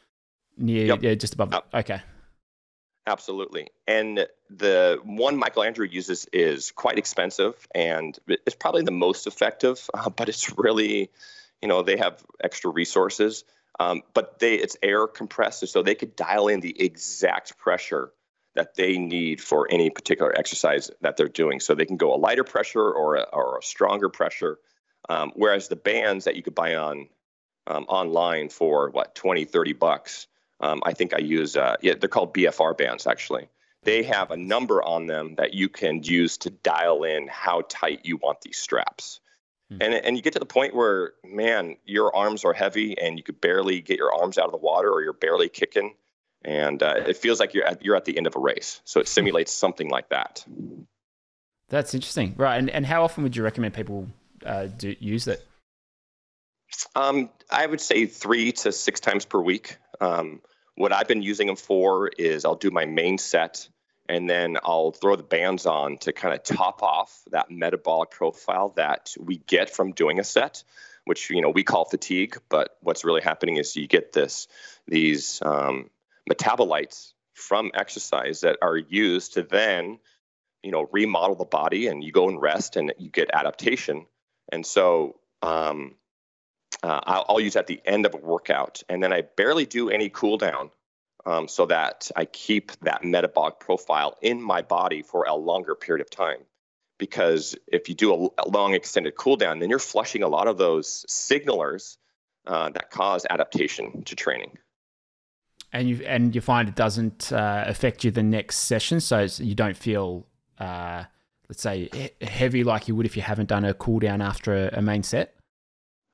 near 0.59 0.87
yep. 0.87 1.03
yeah, 1.03 1.15
just 1.15 1.35
above? 1.35 1.53
Yep. 1.53 1.67
Okay. 1.75 2.03
Absolutely. 3.07 3.69
And 3.87 4.27
the 4.49 4.99
one 5.05 5.37
Michael 5.37 5.65
Andrew 5.65 5.87
uses 5.87 6.27
is 6.33 6.71
quite 6.71 6.97
expensive 6.97 7.69
and 7.75 8.19
it's 8.27 8.57
probably 8.57 8.83
the 8.83 8.93
most 8.93 9.27
effective, 9.27 9.91
uh, 9.93 10.09
but 10.17 10.29
it's 10.29 10.57
really, 10.57 11.11
you 11.65 11.69
know, 11.69 11.83
they 11.83 11.97
have 11.97 12.25
extra 12.43 12.71
resources. 12.71 13.45
Um, 13.81 14.03
but 14.15 14.39
they 14.39 14.55
it's 14.55 14.77
air 14.85 15.09
compressed, 15.09 15.67
so 15.67 15.83
they 15.83 15.97
could 15.97 16.15
dial 16.15 16.47
in 16.47 16.61
the 16.61 16.81
exact 16.81 17.59
pressure 17.59 18.13
that 18.55 18.77
they 18.77 18.99
need 18.99 19.41
for 19.41 19.67
any 19.69 19.91
particular 19.91 20.33
exercise 20.39 20.93
that 21.01 21.17
they're 21.17 21.29
doing. 21.29 21.59
So 21.59 21.75
they 21.75 21.87
can 21.87 21.97
go 21.97 22.15
a 22.15 22.21
lighter 22.27 22.45
pressure 22.45 22.89
or 22.89 23.17
a, 23.17 23.23
or 23.33 23.59
a 23.59 23.63
stronger 23.63 24.09
pressure 24.09 24.61
um, 25.09 25.33
whereas 25.35 25.69
the 25.69 25.77
bands 25.77 26.25
that 26.25 26.37
you 26.37 26.43
could 26.43 26.55
buy 26.55 26.77
on 26.77 27.09
um, 27.67 27.85
online 27.85 28.49
for 28.49 28.91
what 28.91 29.15
20, 29.15 29.45
30 29.45 29.73
bucks, 29.75 30.27
um, 30.61 30.83
I 30.85 30.93
think 30.93 31.15
I 31.15 31.19
use 31.19 31.57
uh, 31.57 31.77
yeah, 31.83 31.95
they're 31.99 32.09
called 32.09 32.35
BFR 32.35 32.77
bands 32.77 33.07
actually. 33.07 33.49
They 33.83 34.05
have 34.05 34.31
a 34.31 34.37
number 34.37 34.83
on 34.83 35.07
them 35.07 35.35
that 35.35 35.53
you 35.53 35.69
can 35.69 36.03
use 36.03 36.39
to 36.39 36.51
dial 36.51 37.05
in 37.05 37.29
how 37.29 37.63
tight 37.69 38.01
you 38.05 38.17
want 38.17 38.41
these 38.41 38.57
straps. 38.57 39.21
Hmm. 39.75 39.83
And, 39.83 39.95
and 39.95 40.17
you 40.17 40.23
get 40.23 40.33
to 40.35 40.39
the 40.39 40.47
point 40.47 40.75
where, 40.75 41.13
man, 41.25 41.77
your 41.85 42.15
arms 42.15 42.45
are 42.45 42.53
heavy 42.53 42.99
and 42.99 43.17
you 43.17 43.23
could 43.23 43.41
barely 43.41 43.81
get 43.81 43.99
your 43.99 44.15
arms 44.15 44.39
out 44.39 44.47
of 44.47 44.53
the 44.53 44.59
water 44.59 44.91
or 44.91 45.03
you're 45.03 45.13
barely 45.13 45.49
kicking. 45.49 45.95
And 46.45 46.83
uh, 46.83 46.95
it 47.07 47.17
feels 47.17 47.41
like 47.41 47.55
you're 47.55 47.67
at, 47.67 47.85
you're 47.85 47.97
at 47.97 48.05
the 48.05 48.17
end 48.17 48.27
of 48.27 48.37
a 48.37 48.39
race. 48.41 48.81
So 48.85 49.01
it 49.01 49.09
simulates 49.09 49.53
something 49.53 49.89
like 49.89 50.11
that. 50.11 50.45
That's 51.69 51.95
interesting. 51.95 52.35
Right. 52.37 52.59
And, 52.59 52.69
and 52.69 52.85
how 52.85 53.05
often 53.05 53.23
would 53.23 53.35
you 53.35 53.43
recommend 53.43 53.75
people 53.75 54.09
uh, 54.45 54.67
do, 54.67 54.95
use 54.99 55.27
it? 55.27 55.47
Um, 56.95 57.31
I 57.51 57.65
would 57.67 57.81
say 57.81 58.07
three 58.07 58.53
to 58.53 58.73
six 58.73 59.01
times 59.01 59.25
per 59.25 59.41
week. 59.41 59.79
Um, 60.01 60.43
what 60.77 60.93
I've 60.93 61.09
been 61.09 61.23
using 61.23 61.47
them 61.47 61.57
for 61.57 62.09
is 62.09 62.45
I'll 62.45 62.57
do 62.57 62.71
my 62.71 62.85
main 62.85 63.17
set 63.17 63.69
and 64.09 64.29
then 64.29 64.59
I'll 64.63 64.93
throw 64.93 65.17
the 65.17 65.23
bands 65.23 65.67
on 65.67 65.99
to 65.99 66.13
kind 66.13 66.35
of 66.35 66.43
top 66.43 66.83
off 66.83 67.23
that 67.31 67.51
metabolic 67.51 68.11
profile 68.11 68.73
that 68.77 69.15
we 69.19 69.39
get 69.39 69.71
from 69.71 69.93
doing 69.93 70.21
a 70.21 70.25
set, 70.25 70.65
which 71.05 71.31
you 71.31 71.41
know 71.41 71.51
we 71.51 71.65
call 71.65 71.85
fatigue. 71.85 72.37
But 72.49 72.77
what's 72.81 73.05
really 73.05 73.23
happening 73.23 73.57
is 73.57 73.77
you 73.77 73.87
get 73.87 74.13
this 74.13 74.49
these 74.87 75.41
um, 75.45 75.91
metabolites 76.31 77.13
from 77.35 77.71
exercise 77.75 78.41
that 78.41 78.59
are 78.63 78.77
used 78.77 79.35
to 79.35 79.43
then 79.43 79.99
you 80.63 80.71
know 80.71 80.89
remodel 80.93 81.37
the 81.37 81.45
body 81.45 81.89
and 81.89 82.05
you 82.05 82.13
go 82.13 82.29
and 82.29 82.41
rest 82.41 82.77
and 82.77 82.93
you 82.99 83.11
get 83.11 83.31
adaptation 83.33 84.07
and 84.53 84.65
so 84.65 85.17
um, 85.43 85.95
uh, 86.83 87.01
I'll, 87.05 87.25
I'll, 87.29 87.41
use 87.41 87.57
at 87.57 87.67
the 87.67 87.81
end 87.85 88.07
of 88.07 88.15
a 88.15 88.19
workout, 88.19 88.83
and 88.89 89.03
then 89.03 89.13
I 89.13 89.23
barely 89.23 89.67
do 89.67 89.91
any 89.91 90.09
cool 90.09 90.39
down, 90.39 90.71
um, 91.27 91.49
so 91.49 91.67
that 91.67 92.11
I 92.15 92.25
keep 92.25 92.73
that 92.81 93.05
metabolic 93.05 93.59
profile 93.59 94.17
in 94.21 94.43
my 94.43 94.63
body 94.63 95.03
for 95.03 95.25
a 95.25 95.35
longer 95.35 95.75
period 95.75 96.03
of 96.03 96.11
time. 96.11 96.39
Because 96.99 97.57
if 97.67 97.89
you 97.89 97.95
do 97.95 98.15
a, 98.39 98.43
a 98.43 98.49
long 98.49 98.75
extended 98.75 99.17
cool 99.17 99.37
down, 99.37 99.59
then 99.59 99.69
you're 99.69 99.79
flushing 99.79 100.23
a 100.23 100.29
lot 100.29 100.47
of 100.47 100.59
those 100.59 101.05
signalers 101.09 101.97
uh, 102.47 102.71
that 102.71 102.91
cause 102.91 103.27
adaptation 103.29 104.05
to 104.05 104.15
training. 104.15 104.59
And 105.73 105.89
you 105.89 106.05
and 106.07 106.35
you 106.35 106.41
find 106.41 106.69
it 106.69 106.77
doesn't 106.77 107.33
uh, 107.33 107.65
affect 107.67 108.05
you 108.05 108.13
the 108.13 108.23
next 108.23 108.59
session, 108.59 109.01
so 109.01 109.27
you 109.39 109.57
don't 109.57 109.77
feel 109.77 110.25
uh, 110.61 111.05
let's 111.49 111.63
say, 111.63 112.11
heavy 112.21 112.65
like 112.65 112.89
you 112.89 112.95
would 112.95 113.07
if 113.07 113.17
you 113.17 113.23
haven't 113.23 113.49
done 113.49 113.65
a 113.65 113.75
cool 113.75 113.99
down 113.99 114.21
after 114.21 114.55
a, 114.55 114.79
a 114.79 114.83
main 114.83 115.03
set? 115.03 115.35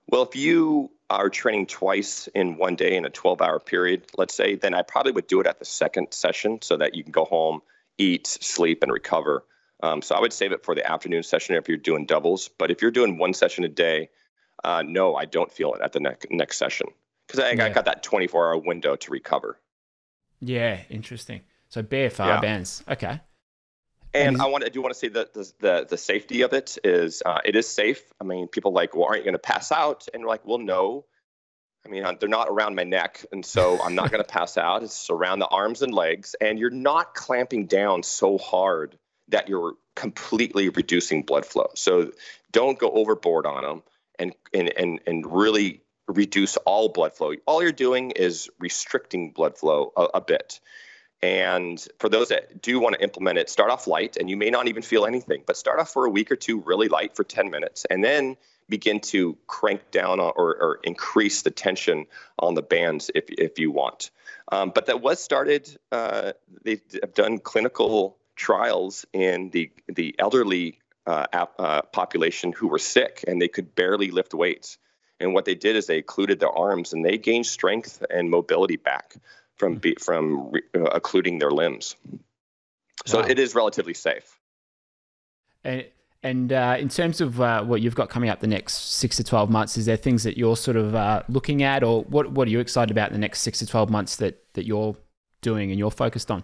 Well, 0.08 0.22
if 0.22 0.34
you 0.34 0.90
are 1.10 1.28
training 1.28 1.66
twice 1.66 2.28
in 2.34 2.56
one 2.56 2.76
day 2.76 2.96
in 2.96 3.04
a 3.04 3.10
12 3.10 3.42
hour 3.42 3.58
period, 3.58 4.06
let's 4.16 4.34
say, 4.34 4.54
then 4.54 4.74
I 4.74 4.82
probably 4.82 5.12
would 5.12 5.26
do 5.26 5.40
it 5.40 5.46
at 5.46 5.58
the 5.58 5.64
second 5.64 6.12
session 6.12 6.62
so 6.62 6.76
that 6.76 6.94
you 6.94 7.02
can 7.02 7.12
go 7.12 7.24
home, 7.24 7.60
eat, 7.98 8.26
sleep, 8.26 8.82
and 8.82 8.92
recover. 8.92 9.44
Um, 9.82 10.02
so 10.02 10.14
I 10.14 10.20
would 10.20 10.32
save 10.32 10.52
it 10.52 10.64
for 10.64 10.74
the 10.74 10.88
afternoon 10.88 11.22
session 11.22 11.56
if 11.56 11.68
you're 11.68 11.76
doing 11.76 12.06
doubles. 12.06 12.48
But 12.48 12.70
if 12.70 12.80
you're 12.80 12.90
doing 12.90 13.18
one 13.18 13.34
session 13.34 13.64
a 13.64 13.68
day, 13.68 14.10
uh, 14.62 14.82
no, 14.86 15.16
I 15.16 15.24
don't 15.24 15.50
feel 15.50 15.74
it 15.74 15.80
at 15.80 15.92
the 15.92 16.00
next 16.00 16.26
next 16.30 16.58
session 16.58 16.88
because 17.26 17.40
I, 17.40 17.52
yeah. 17.52 17.64
I, 17.64 17.68
got 17.70 17.86
that 17.86 18.02
24 18.02 18.48
hour 18.48 18.58
window 18.58 18.94
to 18.94 19.10
recover. 19.10 19.58
Yeah, 20.40 20.80
interesting. 20.90 21.40
So 21.68 21.82
BFR 21.82 22.26
yeah. 22.26 22.40
bands, 22.40 22.84
okay. 22.88 23.20
And, 24.12 24.34
and 24.34 24.42
I 24.42 24.46
want 24.46 24.62
to, 24.62 24.66
I 24.66 24.70
do 24.70 24.82
want 24.82 24.92
to 24.92 24.98
say 24.98 25.08
that 25.08 25.34
the, 25.34 25.52
the, 25.60 25.86
the 25.90 25.96
safety 25.96 26.42
of 26.42 26.52
it 26.52 26.78
is 26.82 27.22
uh, 27.24 27.40
it 27.44 27.54
is 27.54 27.68
safe. 27.68 28.02
I 28.20 28.24
mean, 28.24 28.48
people 28.48 28.72
like, 28.72 28.94
well, 28.94 29.04
aren't 29.04 29.18
you 29.18 29.24
going 29.24 29.34
to 29.34 29.38
pass 29.38 29.70
out? 29.70 30.08
And 30.12 30.22
we're 30.22 30.28
like, 30.28 30.46
well, 30.46 30.58
no. 30.58 31.04
I 31.86 31.88
mean, 31.88 32.04
they're 32.20 32.28
not 32.28 32.48
around 32.50 32.74
my 32.74 32.84
neck, 32.84 33.24
and 33.32 33.44
so 33.44 33.82
I'm 33.82 33.94
not 33.94 34.10
going 34.10 34.22
to 34.22 34.28
pass 34.28 34.58
out. 34.58 34.82
It's 34.82 35.08
around 35.08 35.38
the 35.38 35.46
arms 35.46 35.80
and 35.80 35.94
legs, 35.94 36.36
and 36.38 36.58
you're 36.58 36.68
not 36.68 37.14
clamping 37.14 37.66
down 37.66 38.02
so 38.02 38.36
hard 38.36 38.98
that 39.28 39.48
you're 39.48 39.74
completely 39.96 40.68
reducing 40.68 41.22
blood 41.22 41.46
flow. 41.46 41.70
So 41.74 42.12
don't 42.52 42.78
go 42.78 42.90
overboard 42.90 43.46
on 43.46 43.62
them, 43.62 43.82
and 44.18 44.34
and 44.52 44.70
and 44.76 45.00
and 45.06 45.32
really 45.32 45.80
reduce 46.06 46.58
all 46.58 46.90
blood 46.90 47.14
flow. 47.14 47.32
All 47.46 47.62
you're 47.62 47.72
doing 47.72 48.10
is 48.10 48.50
restricting 48.58 49.30
blood 49.30 49.56
flow 49.56 49.92
a, 49.96 50.02
a 50.14 50.20
bit. 50.20 50.60
And 51.22 51.84
for 51.98 52.08
those 52.08 52.28
that 52.28 52.62
do 52.62 52.80
want 52.80 52.94
to 52.94 53.02
implement 53.02 53.38
it, 53.38 53.50
start 53.50 53.70
off 53.70 53.86
light, 53.86 54.16
and 54.16 54.30
you 54.30 54.36
may 54.36 54.50
not 54.50 54.68
even 54.68 54.82
feel 54.82 55.04
anything, 55.04 55.42
but 55.46 55.56
start 55.56 55.78
off 55.78 55.92
for 55.92 56.06
a 56.06 56.10
week 56.10 56.30
or 56.32 56.36
two 56.36 56.60
really 56.60 56.88
light 56.88 57.14
for 57.14 57.24
10 57.24 57.50
minutes, 57.50 57.84
and 57.90 58.02
then 58.02 58.36
begin 58.70 59.00
to 59.00 59.36
crank 59.46 59.90
down 59.90 60.20
or, 60.20 60.32
or 60.32 60.80
increase 60.84 61.42
the 61.42 61.50
tension 61.50 62.06
on 62.38 62.54
the 62.54 62.62
bands 62.62 63.10
if, 63.14 63.24
if 63.28 63.58
you 63.58 63.70
want. 63.70 64.10
Um, 64.50 64.70
but 64.74 64.86
that 64.86 65.02
was 65.02 65.22
started, 65.22 65.76
uh, 65.92 66.32
they 66.62 66.80
have 67.02 67.12
done 67.12 67.38
clinical 67.38 68.16
trials 68.36 69.04
in 69.12 69.50
the, 69.50 69.70
the 69.88 70.14
elderly 70.18 70.78
uh, 71.06 71.26
uh, 71.32 71.82
population 71.82 72.52
who 72.52 72.68
were 72.68 72.78
sick 72.78 73.24
and 73.26 73.42
they 73.42 73.48
could 73.48 73.74
barely 73.74 74.10
lift 74.10 74.32
weights. 74.32 74.78
And 75.18 75.34
what 75.34 75.44
they 75.44 75.54
did 75.54 75.76
is 75.76 75.86
they 75.86 75.98
occluded 75.98 76.40
their 76.40 76.50
arms 76.50 76.92
and 76.92 77.04
they 77.04 77.18
gained 77.18 77.46
strength 77.46 78.02
and 78.08 78.30
mobility 78.30 78.76
back 78.76 79.16
from 79.60 79.76
be, 79.76 79.94
from 80.00 80.52
uh, 80.74 80.80
occluding 80.84 81.38
their 81.38 81.50
limbs. 81.50 81.94
So 83.06 83.20
wow. 83.20 83.26
it 83.28 83.38
is 83.38 83.54
relatively 83.54 83.94
safe. 83.94 84.38
And 85.62 85.84
and 86.22 86.52
uh, 86.52 86.76
in 86.78 86.88
terms 86.88 87.22
of 87.22 87.40
uh, 87.40 87.64
what 87.64 87.80
you've 87.80 87.94
got 87.94 88.10
coming 88.10 88.28
up 88.28 88.40
the 88.40 88.46
next 88.46 88.94
six 88.94 89.16
to 89.18 89.24
twelve 89.24 89.50
months, 89.50 89.76
is 89.76 89.86
there 89.86 89.96
things 89.96 90.22
that 90.24 90.36
you're 90.36 90.56
sort 90.56 90.76
of 90.76 90.94
uh, 90.94 91.22
looking 91.28 91.62
at, 91.62 91.84
or 91.84 92.02
what 92.04 92.32
what 92.32 92.48
are 92.48 92.50
you 92.50 92.60
excited 92.60 92.90
about 92.90 93.08
in 93.08 93.12
the 93.12 93.20
next 93.20 93.40
six 93.40 93.58
to 93.60 93.66
twelve 93.66 93.90
months 93.90 94.16
that 94.16 94.42
that 94.54 94.66
you're 94.66 94.96
doing 95.42 95.70
and 95.70 95.78
you're 95.78 95.90
focused 95.90 96.30
on? 96.30 96.42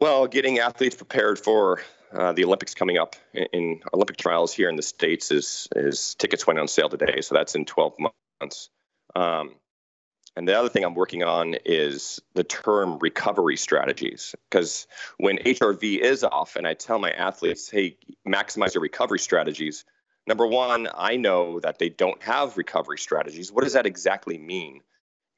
Well, 0.00 0.26
getting 0.26 0.58
athletes 0.58 0.96
prepared 0.96 1.38
for 1.38 1.80
uh, 2.12 2.32
the 2.32 2.44
Olympics 2.44 2.74
coming 2.74 2.98
up 2.98 3.16
in, 3.32 3.46
in, 3.52 3.80
Olympic 3.94 4.16
trials 4.16 4.52
here 4.52 4.68
in 4.68 4.76
the 4.76 4.82
states 4.82 5.30
is 5.30 5.68
is 5.76 6.14
tickets 6.16 6.46
went 6.46 6.58
on 6.58 6.68
sale 6.68 6.88
today, 6.88 7.20
so 7.20 7.34
that's 7.34 7.54
in 7.54 7.64
twelve 7.64 7.94
months. 7.98 8.68
Um, 9.14 9.54
and 10.36 10.48
the 10.48 10.58
other 10.58 10.68
thing 10.68 10.84
I'm 10.84 10.94
working 10.94 11.22
on 11.22 11.54
is 11.64 12.20
the 12.34 12.44
term 12.44 12.98
recovery 12.98 13.56
strategies. 13.56 14.34
Because 14.48 14.86
when 15.18 15.36
HRV 15.38 15.98
is 15.98 16.24
off 16.24 16.56
and 16.56 16.66
I 16.66 16.74
tell 16.74 16.98
my 16.98 17.10
athletes, 17.10 17.68
hey, 17.68 17.96
maximize 18.26 18.74
your 18.74 18.82
recovery 18.82 19.18
strategies, 19.18 19.84
number 20.26 20.46
one, 20.46 20.88
I 20.94 21.16
know 21.16 21.60
that 21.60 21.78
they 21.78 21.90
don't 21.90 22.22
have 22.22 22.56
recovery 22.56 22.98
strategies. 22.98 23.52
What 23.52 23.64
does 23.64 23.74
that 23.74 23.84
exactly 23.84 24.38
mean? 24.38 24.80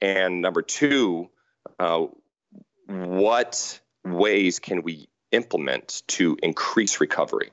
And 0.01 0.41
number 0.41 0.63
two, 0.63 1.31
uh, 1.79 2.07
what 2.87 3.81
ways 4.05 4.61
can 4.61 4.83
we 4.83 5.09
implement 5.33 6.03
to 6.09 6.37
increase 6.41 7.01
recovery? 7.01 7.51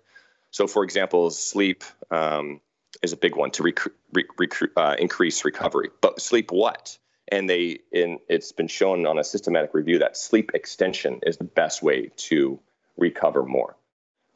So, 0.52 0.68
for 0.68 0.84
example, 0.84 1.32
sleep 1.32 1.84
um, 2.12 2.62
is 3.02 3.14
a 3.14 3.18
big 3.18 3.36
one 3.36 3.52
to 3.52 3.64
rec- 3.64 4.28
rec- 4.38 4.72
uh, 4.76 4.96
increase 5.00 5.44
recovery. 5.44 5.90
But 6.02 6.22
sleep 6.22 6.52
what? 6.52 7.00
And 7.32 7.50
they 7.50 7.80
in 7.92 8.20
it's 8.28 8.52
been 8.52 8.68
shown 8.68 9.08
on 9.08 9.18
a 9.18 9.24
systematic 9.24 9.74
review 9.74 9.98
that 10.00 10.18
sleep 10.18 10.52
extension 10.54 11.20
is 11.26 11.38
the 11.38 11.44
best 11.44 11.82
way 11.82 12.12
to 12.18 12.60
recover 12.98 13.44
more 13.44 13.78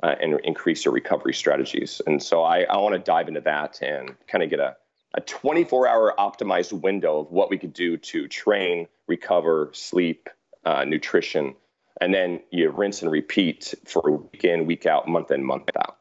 uh, 0.02 0.16
and 0.20 0.40
increase 0.44 0.86
your 0.86 0.94
recovery 0.94 1.34
strategies. 1.34 2.02
And 2.08 2.24
so 2.24 2.44
i, 2.44 2.62
I 2.62 2.78
want 2.78 2.94
to 2.94 3.00
dive 3.00 3.28
into 3.28 3.42
that 3.42 3.82
and 3.82 4.16
kind 4.28 4.44
of 4.44 4.50
get 4.50 4.60
a, 4.60 4.76
a 5.14 5.22
24 5.22 5.88
hour 5.88 6.14
optimized 6.18 6.74
window 6.82 7.20
of 7.20 7.32
what 7.32 7.50
we 7.50 7.58
could 7.58 7.74
do 7.74 7.98
to 7.98 8.28
train 8.28 8.88
recover 9.08 9.70
sleep 9.74 10.30
uh, 10.64 10.84
nutrition 10.86 11.56
and 12.02 12.14
then 12.14 12.42
you 12.52 12.70
rinse 12.72 13.02
and 13.02 13.12
repeat 13.12 13.74
for 13.86 14.02
week 14.12 14.44
in 14.44 14.66
week 14.66 14.86
out 14.86 15.08
month 15.08 15.32
in 15.32 15.44
month 15.44 15.70
out. 15.78 15.98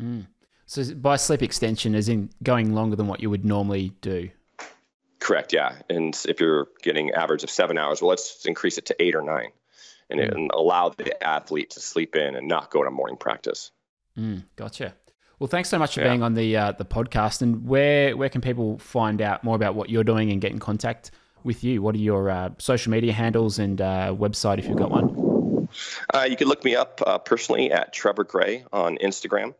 Mm. 0.00 0.26
so 0.66 0.94
by 0.94 1.16
sleep 1.16 1.42
extension 1.42 1.94
as 1.94 2.08
in 2.08 2.28
going 2.42 2.74
longer 2.74 2.96
than 2.96 3.06
what 3.06 3.20
you 3.20 3.30
would 3.30 3.46
normally 3.46 3.92
do 4.02 4.28
Correct. 5.26 5.52
Yeah. 5.52 5.74
And 5.90 6.16
if 6.28 6.38
you're 6.38 6.68
getting 6.84 7.10
average 7.10 7.42
of 7.42 7.50
seven 7.50 7.78
hours, 7.78 8.00
well, 8.00 8.10
let's 8.10 8.46
increase 8.46 8.78
it 8.78 8.86
to 8.86 9.02
eight 9.02 9.16
or 9.16 9.22
nine, 9.22 9.50
and, 10.08 10.20
mm. 10.20 10.32
and 10.32 10.50
allow 10.54 10.90
the 10.90 11.20
athlete 11.20 11.70
to 11.70 11.80
sleep 11.80 12.14
in 12.14 12.36
and 12.36 12.46
not 12.46 12.70
go 12.70 12.84
to 12.84 12.92
morning 12.92 13.16
practice. 13.16 13.72
Mm, 14.16 14.44
gotcha. 14.54 14.94
Well, 15.40 15.48
thanks 15.48 15.68
so 15.68 15.80
much 15.80 15.94
for 15.94 16.02
yeah. 16.02 16.10
being 16.10 16.22
on 16.22 16.34
the 16.34 16.56
uh, 16.56 16.72
the 16.78 16.84
podcast. 16.84 17.42
And 17.42 17.66
where 17.66 18.16
where 18.16 18.28
can 18.28 18.40
people 18.40 18.78
find 18.78 19.20
out 19.20 19.42
more 19.42 19.56
about 19.56 19.74
what 19.74 19.90
you're 19.90 20.04
doing 20.04 20.30
and 20.30 20.40
get 20.40 20.52
in 20.52 20.60
contact 20.60 21.10
with 21.42 21.64
you? 21.64 21.82
What 21.82 21.96
are 21.96 21.98
your 21.98 22.30
uh, 22.30 22.50
social 22.58 22.92
media 22.92 23.12
handles 23.12 23.58
and 23.58 23.80
uh, 23.80 24.14
website 24.16 24.60
if 24.60 24.68
you've 24.68 24.78
got 24.78 24.92
one? 24.92 25.68
Uh, 26.14 26.22
you 26.22 26.36
can 26.36 26.46
look 26.46 26.62
me 26.62 26.76
up 26.76 27.02
uh, 27.04 27.18
personally 27.18 27.72
at 27.72 27.92
Trever 27.92 28.24
Gray 28.24 28.64
on 28.72 28.96
Instagram. 28.98 29.56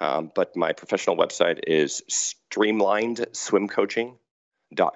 Um, 0.00 0.30
but 0.32 0.54
my 0.54 0.74
professional 0.74 1.16
website 1.16 1.58
is 1.66 2.04
Streamlined 2.06 3.26
Swim 3.32 3.66
Coaching 3.66 4.16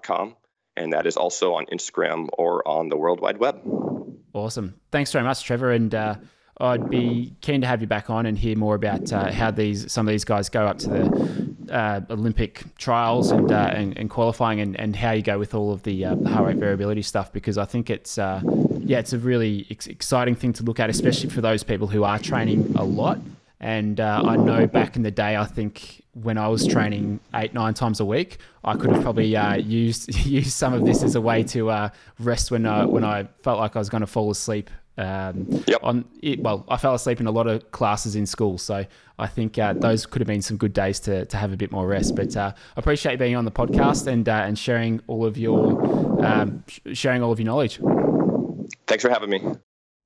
com, 0.02 0.36
and 0.76 0.92
that 0.92 1.06
is 1.06 1.16
also 1.16 1.54
on 1.54 1.66
Instagram 1.66 2.28
or 2.38 2.66
on 2.66 2.88
the 2.88 2.96
World 2.96 3.20
Wide 3.20 3.38
Web. 3.38 3.60
Awesome. 4.32 4.74
Thanks 4.90 5.12
very 5.12 5.24
much, 5.24 5.44
Trever. 5.44 5.74
And 5.74 5.94
uh, 5.94 6.16
I'd 6.58 6.88
be 6.88 7.34
keen 7.40 7.60
to 7.60 7.66
have 7.66 7.80
you 7.80 7.86
back 7.86 8.08
on 8.08 8.26
and 8.26 8.38
hear 8.38 8.56
more 8.56 8.74
about 8.74 9.12
uh, 9.12 9.30
how 9.30 9.50
these 9.50 9.92
some 9.92 10.06
of 10.08 10.12
these 10.12 10.24
guys 10.24 10.48
go 10.48 10.66
up 10.66 10.78
to 10.78 10.88
the 10.88 11.74
uh, 11.74 12.00
Olympic 12.10 12.64
trials 12.76 13.30
and, 13.30 13.50
uh, 13.50 13.70
and, 13.74 13.96
and 13.98 14.10
qualifying, 14.10 14.60
and, 14.60 14.78
and 14.78 14.96
how 14.96 15.12
you 15.12 15.22
go 15.22 15.38
with 15.38 15.54
all 15.54 15.72
of 15.72 15.82
the, 15.82 16.04
uh, 16.04 16.16
heart 16.28 16.46
rate 16.46 16.56
variability 16.56 17.02
stuff. 17.02 17.32
Because 17.32 17.58
I 17.58 17.64
think 17.64 17.90
it's 17.90 18.18
uh, 18.18 18.40
yeah, 18.78 18.98
it's 18.98 19.12
a 19.12 19.18
really 19.18 19.66
ex- 19.70 19.86
exciting 19.86 20.34
thing 20.34 20.52
to 20.54 20.62
look 20.62 20.80
at, 20.80 20.90
especially 20.90 21.30
for 21.30 21.40
those 21.40 21.62
people 21.62 21.86
who 21.86 22.04
are 22.04 22.18
training 22.18 22.74
a 22.76 22.84
lot. 22.84 23.18
And 23.62 24.00
uh, 24.00 24.22
I 24.26 24.36
know 24.36 24.66
back 24.66 24.96
in 24.96 25.02
the 25.02 25.10
day, 25.12 25.36
I 25.36 25.44
think 25.44 26.02
when 26.14 26.36
I 26.36 26.48
was 26.48 26.66
training 26.66 27.20
eight 27.32 27.54
nine 27.54 27.74
times 27.74 28.00
a 28.00 28.04
week, 28.04 28.38
I 28.64 28.74
could 28.74 28.90
have 28.90 29.02
probably 29.02 29.36
uh, 29.36 29.54
used 29.54 30.14
used 30.26 30.50
some 30.50 30.74
of 30.74 30.84
this 30.84 31.04
as 31.04 31.14
a 31.14 31.20
way 31.20 31.44
to 31.44 31.70
uh, 31.70 31.88
rest 32.18 32.50
when 32.50 32.66
I, 32.66 32.84
when 32.84 33.04
I 33.04 33.28
felt 33.42 33.60
like 33.60 33.76
I 33.76 33.78
was 33.78 33.88
going 33.88 34.00
to 34.00 34.06
fall 34.06 34.30
asleep. 34.32 34.68
Um, 34.98 35.46
yep. 35.66 35.80
On 35.82 36.04
it, 36.20 36.40
well, 36.40 36.66
I 36.68 36.76
fell 36.76 36.94
asleep 36.94 37.20
in 37.20 37.26
a 37.26 37.30
lot 37.30 37.46
of 37.46 37.70
classes 37.70 38.16
in 38.16 38.26
school, 38.26 38.58
so 38.58 38.84
I 39.18 39.26
think 39.28 39.58
uh, 39.58 39.74
those 39.74 40.06
could 40.06 40.20
have 40.20 40.28
been 40.28 40.42
some 40.42 40.56
good 40.56 40.72
days 40.72 40.98
to, 41.00 41.24
to 41.24 41.36
have 41.36 41.52
a 41.52 41.56
bit 41.56 41.70
more 41.70 41.86
rest. 41.86 42.16
But 42.16 42.36
uh, 42.36 42.52
I 42.76 42.80
appreciate 42.80 43.12
you 43.12 43.18
being 43.18 43.36
on 43.36 43.44
the 43.44 43.52
podcast 43.52 44.08
and 44.08 44.28
uh, 44.28 44.32
and 44.32 44.58
sharing 44.58 45.00
all 45.06 45.24
of 45.24 45.38
your 45.38 46.24
um, 46.24 46.64
sharing 46.92 47.22
all 47.22 47.30
of 47.30 47.38
your 47.38 47.46
knowledge. 47.46 47.80
Thanks 48.88 49.04
for 49.04 49.08
having 49.08 49.30
me. 49.30 49.40